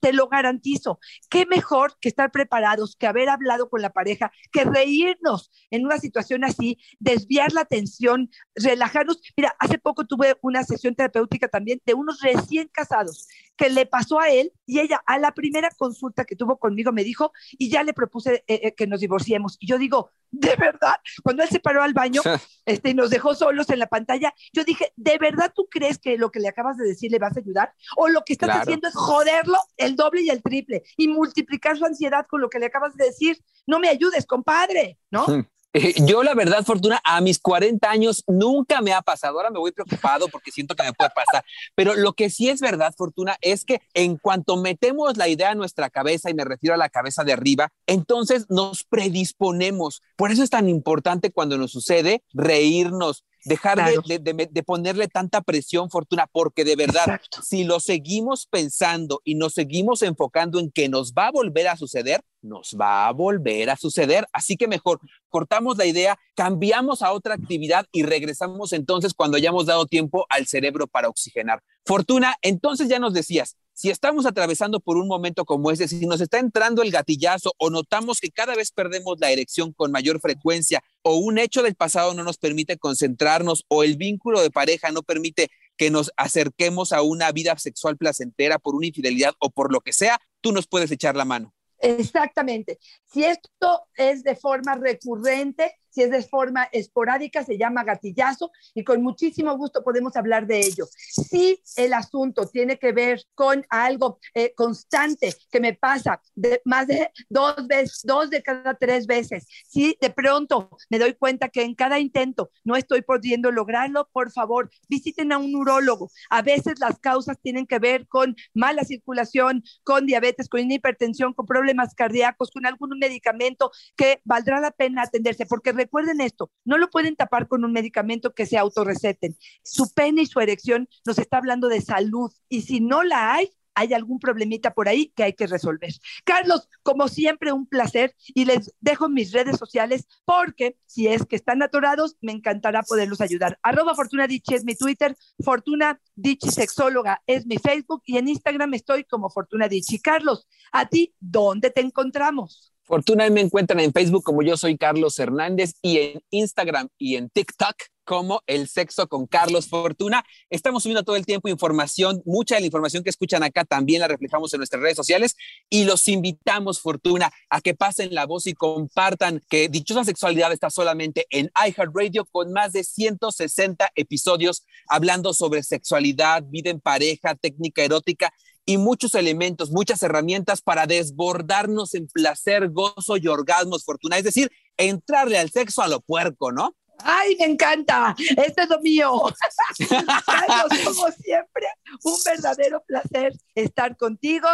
Te 0.00 0.12
lo 0.12 0.28
garantizo. 0.28 0.98
Qué 1.28 1.46
mejor 1.46 1.96
que 2.00 2.08
estar 2.08 2.30
preparados, 2.30 2.96
que 2.96 3.06
haber 3.06 3.28
hablado 3.28 3.68
con 3.68 3.82
la 3.82 3.90
pareja, 3.90 4.32
que 4.52 4.64
reírnos 4.64 5.50
en 5.70 5.84
una 5.84 5.98
situación 5.98 6.44
así, 6.44 6.78
desviar 6.98 7.52
la 7.52 7.62
atención, 7.62 8.30
relajarnos. 8.54 9.20
Mira, 9.36 9.54
hace 9.58 9.78
poco 9.78 10.06
tuve 10.06 10.36
una 10.42 10.62
sesión 10.64 10.94
terapéutica 10.94 11.48
también 11.48 11.80
de 11.84 11.94
unos 11.94 12.20
recién 12.20 12.68
casados 12.72 13.28
que 13.56 13.70
le 13.70 13.86
pasó 13.86 14.20
a 14.20 14.30
él 14.30 14.52
y 14.66 14.80
ella 14.80 15.02
a 15.06 15.18
la 15.18 15.32
primera 15.32 15.70
consulta 15.76 16.24
que 16.24 16.36
tuvo 16.36 16.58
conmigo 16.58 16.92
me 16.92 17.04
dijo 17.04 17.32
y 17.52 17.68
ya 17.70 17.82
le 17.82 17.94
propuse 17.94 18.44
eh, 18.46 18.60
eh, 18.64 18.74
que 18.74 18.86
nos 18.86 19.00
divorciemos. 19.00 19.56
Y 19.60 19.66
yo 19.66 19.78
digo, 19.78 20.10
de 20.34 20.56
verdad, 20.56 20.96
cuando 21.22 21.42
él 21.42 21.48
se 21.48 21.60
paró 21.60 21.82
al 21.82 21.92
baño 21.92 22.20
este, 22.66 22.90
y 22.90 22.94
nos 22.94 23.10
dejó 23.10 23.34
solos 23.34 23.70
en 23.70 23.78
la 23.78 23.86
pantalla, 23.86 24.34
yo 24.52 24.64
dije, 24.64 24.92
¿de 24.96 25.18
verdad 25.18 25.52
tú 25.54 25.68
crees 25.70 25.98
que 25.98 26.18
lo 26.18 26.30
que 26.30 26.40
le 26.40 26.48
acabas 26.48 26.76
de 26.76 26.86
decir 26.86 27.10
le 27.10 27.18
vas 27.18 27.36
a 27.36 27.40
ayudar? 27.40 27.72
¿O 27.96 28.08
lo 28.08 28.22
que 28.24 28.32
estás 28.32 28.50
haciendo 28.50 28.88
es 28.88 28.94
joderlo 28.94 29.58
el 29.76 29.96
doble 29.96 30.22
y 30.22 30.30
el 30.30 30.42
triple 30.42 30.82
y 30.96 31.08
multiplicar 31.08 31.76
su 31.76 31.84
ansiedad 31.84 32.26
con 32.28 32.40
lo 32.40 32.50
que 32.50 32.58
le 32.58 32.66
acabas 32.66 32.96
de 32.96 33.06
decir? 33.06 33.38
No 33.66 33.78
me 33.78 33.88
ayudes, 33.88 34.26
compadre, 34.26 34.98
¿no? 35.10 35.26
Eh, 35.76 35.92
yo, 36.06 36.22
la 36.22 36.34
verdad, 36.34 36.64
Fortuna, 36.64 37.00
a 37.02 37.20
mis 37.20 37.40
40 37.40 37.90
años 37.90 38.22
nunca 38.28 38.80
me 38.80 38.92
ha 38.92 39.02
pasado. 39.02 39.36
Ahora 39.36 39.50
me 39.50 39.58
voy 39.58 39.72
preocupado 39.72 40.28
porque 40.28 40.52
siento 40.52 40.76
que 40.76 40.84
me 40.84 40.92
puede 40.92 41.10
pasar. 41.10 41.44
Pero 41.74 41.96
lo 41.96 42.12
que 42.12 42.30
sí 42.30 42.48
es 42.48 42.60
verdad, 42.60 42.94
Fortuna, 42.96 43.36
es 43.40 43.64
que 43.64 43.80
en 43.92 44.16
cuanto 44.16 44.56
metemos 44.56 45.16
la 45.16 45.26
idea 45.26 45.50
en 45.50 45.58
nuestra 45.58 45.90
cabeza, 45.90 46.30
y 46.30 46.34
me 46.34 46.44
refiero 46.44 46.74
a 46.74 46.78
la 46.78 46.88
cabeza 46.88 47.24
de 47.24 47.32
arriba, 47.32 47.72
entonces 47.88 48.46
nos 48.48 48.84
predisponemos. 48.84 50.00
Por 50.14 50.30
eso 50.30 50.44
es 50.44 50.50
tan 50.50 50.68
importante 50.68 51.32
cuando 51.32 51.58
nos 51.58 51.72
sucede 51.72 52.22
reírnos, 52.32 53.24
dejar 53.44 53.78
de, 53.84 54.62
ponerle 54.62 55.08
tanta 55.08 55.40
presión, 55.42 55.90
Fortuna, 55.90 56.26
porque 56.30 56.64
de 56.64 56.76
verdad, 56.76 57.20
si 57.42 57.64
lo 57.64 57.80
seguimos 57.80 58.46
pensando 58.46 59.20
y 59.24 59.34
nos 59.34 59.54
seguimos 59.54 60.02
enfocando 60.02 60.58
en 60.58 60.70
que 60.70 60.88
nos 60.88 61.12
va 61.12 61.28
a 61.28 61.32
volver 61.32 61.68
a 61.68 61.76
suceder, 61.76 62.22
nos 62.42 62.76
va 62.78 63.06
a 63.06 63.12
volver 63.12 63.70
a 63.70 63.76
suceder. 63.76 64.26
Así 64.32 64.56
que 64.56 64.68
mejor 64.68 65.00
cortamos 65.28 65.76
la 65.76 65.86
idea, 65.86 66.18
cambiamos 66.34 67.02
a 67.02 67.12
otra 67.12 67.34
actividad 67.34 67.86
y 67.92 68.02
regresamos 68.02 68.72
entonces 68.72 69.14
cuando 69.14 69.36
hayamos 69.36 69.66
dado 69.66 69.86
tiempo 69.86 70.26
al 70.28 70.46
cerebro 70.46 70.86
para 70.86 71.08
oxigenar. 71.08 71.60
Fortuna, 71.84 72.36
entonces 72.42 72.88
ya 72.88 72.98
nos 72.98 73.12
decías, 73.12 73.56
si 73.74 73.90
estamos 73.90 74.24
atravesando 74.24 74.80
por 74.80 74.96
un 74.96 75.08
momento 75.08 75.44
como 75.44 75.70
ese, 75.70 75.88
si 75.88 76.06
nos 76.06 76.20
está 76.20 76.38
entrando 76.38 76.82
el 76.82 76.92
gatillazo 76.92 77.52
o 77.58 77.70
notamos 77.70 78.20
que 78.20 78.30
cada 78.30 78.54
vez 78.54 78.70
perdemos 78.70 79.16
la 79.20 79.30
erección 79.30 79.72
con 79.72 79.90
mayor 79.90 80.20
frecuencia 80.20 80.82
o 81.02 81.16
un 81.16 81.38
hecho 81.38 81.62
del 81.62 81.74
pasado 81.74 82.14
no 82.14 82.22
nos 82.22 82.38
permite 82.38 82.78
concentrarnos 82.78 83.64
o 83.68 83.82
el 83.82 83.96
vínculo 83.96 84.40
de 84.40 84.50
pareja 84.50 84.92
no 84.92 85.02
permite 85.02 85.48
que 85.76 85.90
nos 85.90 86.12
acerquemos 86.16 86.92
a 86.92 87.02
una 87.02 87.32
vida 87.32 87.58
sexual 87.58 87.96
placentera 87.96 88.58
por 88.58 88.76
una 88.76 88.86
infidelidad 88.86 89.34
o 89.40 89.50
por 89.50 89.72
lo 89.72 89.80
que 89.80 89.92
sea, 89.92 90.20
tú 90.40 90.52
nos 90.52 90.68
puedes 90.68 90.90
echar 90.92 91.16
la 91.16 91.24
mano. 91.24 91.52
Exactamente. 91.78 92.78
Si 93.12 93.24
esto 93.24 93.82
es 93.96 94.22
de 94.22 94.36
forma 94.36 94.76
recurrente, 94.76 95.74
si 95.94 96.02
es 96.02 96.10
de 96.10 96.22
forma 96.22 96.64
esporádica, 96.72 97.44
se 97.44 97.56
llama 97.56 97.84
gatillazo 97.84 98.50
y 98.74 98.82
con 98.82 99.00
muchísimo 99.02 99.56
gusto 99.56 99.84
podemos 99.84 100.16
hablar 100.16 100.46
de 100.46 100.58
ello. 100.58 100.86
Si 100.90 101.62
el 101.76 101.92
asunto 101.92 102.48
tiene 102.48 102.78
que 102.78 102.92
ver 102.92 103.22
con 103.34 103.64
algo 103.68 104.18
eh, 104.34 104.52
constante 104.54 105.34
que 105.52 105.60
me 105.60 105.74
pasa 105.74 106.20
de 106.34 106.60
más 106.64 106.88
de 106.88 107.10
dos 107.28 107.66
veces, 107.68 108.00
dos 108.02 108.28
de 108.28 108.42
cada 108.42 108.74
tres 108.74 109.06
veces, 109.06 109.46
si 109.68 109.96
de 110.00 110.10
pronto 110.10 110.70
me 110.90 110.98
doy 110.98 111.14
cuenta 111.14 111.48
que 111.48 111.62
en 111.62 111.76
cada 111.76 112.00
intento 112.00 112.50
no 112.64 112.74
estoy 112.74 113.02
pudiendo 113.02 113.52
lograrlo, 113.52 114.08
por 114.12 114.32
favor, 114.32 114.70
visiten 114.88 115.30
a 115.30 115.38
un 115.38 115.54
urólogo. 115.54 116.10
A 116.28 116.42
veces 116.42 116.80
las 116.80 116.98
causas 116.98 117.38
tienen 117.40 117.66
que 117.66 117.78
ver 117.78 118.08
con 118.08 118.34
mala 118.52 118.82
circulación, 118.82 119.62
con 119.84 120.06
diabetes, 120.06 120.48
con 120.48 120.68
hipertensión, 120.68 121.34
con 121.34 121.46
problemas 121.46 121.94
cardíacos, 121.94 122.50
con 122.50 122.66
algún 122.66 122.98
medicamento 122.98 123.70
que 123.96 124.20
valdrá 124.24 124.60
la 124.60 124.72
pena 124.72 125.02
atenderse, 125.02 125.46
porque 125.46 125.83
recuerden 125.84 126.20
esto, 126.20 126.50
no 126.64 126.78
lo 126.78 126.90
pueden 126.90 127.16
tapar 127.16 127.46
con 127.46 127.64
un 127.64 127.72
medicamento 127.72 128.34
que 128.34 128.46
se 128.46 128.58
autorreceten. 128.58 129.36
Su 129.62 129.92
pene 129.92 130.22
y 130.22 130.26
su 130.26 130.40
erección 130.40 130.88
nos 131.06 131.18
está 131.18 131.38
hablando 131.38 131.68
de 131.68 131.80
salud 131.80 132.32
y 132.48 132.62
si 132.62 132.80
no 132.80 133.02
la 133.02 133.34
hay, 133.34 133.50
hay 133.74 133.92
algún 133.92 134.18
problemita 134.18 134.72
por 134.72 134.88
ahí 134.88 135.12
que 135.14 135.24
hay 135.24 135.32
que 135.32 135.46
resolver. 135.46 135.92
Carlos, 136.24 136.68
como 136.82 137.08
siempre, 137.08 137.52
un 137.52 137.66
placer 137.66 138.14
y 138.28 138.44
les 138.44 138.72
dejo 138.80 139.08
mis 139.08 139.32
redes 139.32 139.58
sociales 139.58 140.06
porque 140.24 140.78
si 140.86 141.08
es 141.08 141.26
que 141.26 141.36
están 141.36 141.62
atorados, 141.62 142.16
me 142.20 142.32
encantará 142.32 142.82
poderlos 142.82 143.20
ayudar. 143.20 143.58
Arroba 143.62 143.94
Fortuna 143.94 144.26
Dichi 144.26 144.54
es 144.54 144.64
mi 144.64 144.74
Twitter, 144.74 145.16
Fortuna 145.44 146.00
Dichi 146.14 146.50
Sexóloga 146.50 147.22
es 147.26 147.46
mi 147.46 147.58
Facebook 147.58 148.02
y 148.06 148.16
en 148.16 148.28
Instagram 148.28 148.74
estoy 148.74 149.04
como 149.04 149.28
Fortuna 149.28 149.68
Dichi. 149.68 150.00
Carlos, 150.00 150.46
a 150.72 150.86
ti, 150.86 151.14
¿dónde 151.20 151.70
te 151.70 151.80
encontramos? 151.80 152.73
Fortuna 152.86 153.30
me 153.30 153.40
encuentran 153.40 153.80
en 153.80 153.92
Facebook 153.92 154.24
como 154.24 154.42
yo 154.42 154.58
soy 154.58 154.76
Carlos 154.76 155.18
Hernández 155.18 155.72
y 155.80 155.98
en 155.98 156.22
Instagram 156.30 156.88
y 156.98 157.16
en 157.16 157.30
TikTok 157.30 157.76
como 158.04 158.42
El 158.46 158.68
Sexo 158.68 159.08
con 159.08 159.26
Carlos 159.26 159.68
Fortuna. 159.68 160.22
Estamos 160.50 160.82
subiendo 160.82 161.02
todo 161.02 161.16
el 161.16 161.24
tiempo 161.24 161.48
información, 161.48 162.20
mucha 162.26 162.56
de 162.56 162.60
la 162.60 162.66
información 162.66 163.02
que 163.02 163.08
escuchan 163.08 163.42
acá 163.42 163.64
también 163.64 164.00
la 164.02 164.08
reflejamos 164.08 164.52
en 164.52 164.58
nuestras 164.58 164.82
redes 164.82 164.96
sociales 164.96 165.34
y 165.70 165.84
los 165.84 166.06
invitamos, 166.08 166.82
Fortuna, 166.82 167.32
a 167.48 167.62
que 167.62 167.72
pasen 167.72 168.14
la 168.14 168.26
voz 168.26 168.46
y 168.46 168.52
compartan 168.52 169.40
que 169.48 169.70
Dichosa 169.70 170.04
Sexualidad 170.04 170.52
está 170.52 170.68
solamente 170.68 171.26
en 171.30 171.50
iHeartRadio 171.66 172.26
con 172.26 172.52
más 172.52 172.74
de 172.74 172.84
160 172.84 173.92
episodios 173.94 174.66
hablando 174.88 175.32
sobre 175.32 175.62
sexualidad, 175.62 176.44
vida 176.46 176.68
en 176.68 176.80
pareja, 176.80 177.34
técnica 177.34 177.82
erótica 177.82 178.30
y 178.66 178.78
muchos 178.78 179.14
elementos, 179.14 179.70
muchas 179.70 180.02
herramientas 180.02 180.62
para 180.62 180.86
desbordarnos 180.86 181.94
en 181.94 182.06
placer, 182.08 182.70
gozo 182.70 183.16
y 183.16 183.28
orgasmos, 183.28 183.84
Fortuna. 183.84 184.18
Es 184.18 184.24
decir, 184.24 184.50
entrarle 184.76 185.38
al 185.38 185.50
sexo 185.50 185.82
a 185.82 185.88
lo 185.88 186.00
puerco, 186.00 186.52
¿no? 186.52 186.74
¡Ay, 186.98 187.36
me 187.38 187.46
encanta! 187.46 188.14
Este 188.18 188.62
es 188.62 188.68
lo 188.68 188.80
mío. 188.80 189.20
Carlos, 190.26 190.80
como 190.84 191.10
siempre, 191.12 191.66
un 192.04 192.16
verdadero 192.24 192.82
placer 192.86 193.32
estar 193.54 193.96
contigo. 193.96 194.48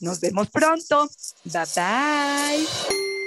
Nos 0.00 0.20
vemos 0.20 0.50
pronto. 0.50 1.08
Bye 1.44 1.64
bye. 1.74 3.21